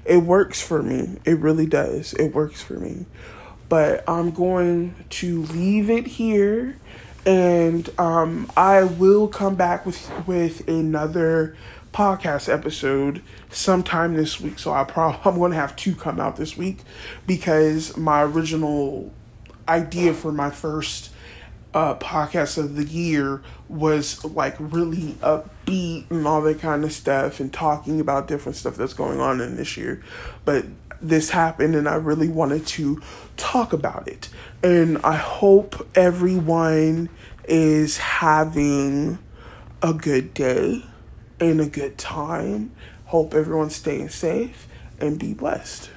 it 0.06 0.17
works 0.17 0.62
for 0.62 0.82
me. 0.82 1.17
It 1.25 1.38
really 1.39 1.65
does. 1.65 2.13
It 2.13 2.34
works 2.34 2.62
for 2.62 2.73
me. 2.73 3.06
But 3.67 4.04
I'm 4.10 4.32
going 4.32 4.95
to 5.10 5.43
leave 5.43 5.89
it 5.89 6.08
here 6.08 6.75
and 7.25 7.88
um, 7.99 8.49
I 8.56 8.84
will 8.84 9.28
come 9.28 9.56
back 9.56 9.86
with 9.86 10.10
with 10.25 10.67
another 10.67 11.56
podcast 12.00 12.48
episode 12.48 13.22
sometime 13.50 14.14
this 14.14 14.40
week. 14.40 14.58
So 14.58 14.72
I 14.72 14.86
probably 14.86 15.20
I'm 15.26 15.38
going 15.38 15.52
to 15.52 15.58
have 15.58 15.76
two 15.76 15.94
come 15.94 16.18
out 16.18 16.38
this 16.38 16.56
week 16.56 16.78
because 17.28 17.98
my 17.98 18.24
original 18.24 19.12
idea 19.68 20.14
for 20.14 20.32
my 20.32 20.50
first 20.50 21.12
uh, 21.74 21.96
podcast 21.96 22.58
of 22.58 22.78
the 22.78 22.86
year 22.86 23.42
was 23.68 24.24
like 24.24 24.56
really 24.60 25.18
upbeat 25.22 26.10
and 26.10 26.26
all 26.26 26.42
that 26.44 26.62
kind 26.62 26.86
of 26.86 26.94
stuff 26.94 27.42
and 27.42 27.52
talking 27.52 28.00
about 28.00 28.30
different 28.30 28.56
stuff 28.56 28.78
that's 28.78 28.94
going 28.94 29.20
on 29.20 29.42
in 29.42 29.58
this 29.58 29.76
year. 29.76 30.02
But 30.46 30.68
this 31.02 31.32
happened 31.32 31.76
and 31.76 31.90
I 31.90 31.96
really 31.96 32.30
wanted 32.30 32.66
to 32.68 33.02
talk 33.36 33.74
about 33.74 34.08
it. 34.08 34.30
And 34.64 35.00
I 35.00 35.18
hope 35.18 35.86
everyone 35.96 37.10
is 37.44 37.98
having 37.98 39.20
a 39.82 39.94
good 39.94 40.34
day 40.34 40.86
and 41.39 41.62
a 41.62 41.67
good 41.67 41.97
time. 41.97 42.71
Hope 43.06 43.34
everyone's 43.34 43.75
staying 43.75 44.10
safe 44.10 44.67
and 44.99 45.17
be 45.17 45.34
blessed. 45.34 45.89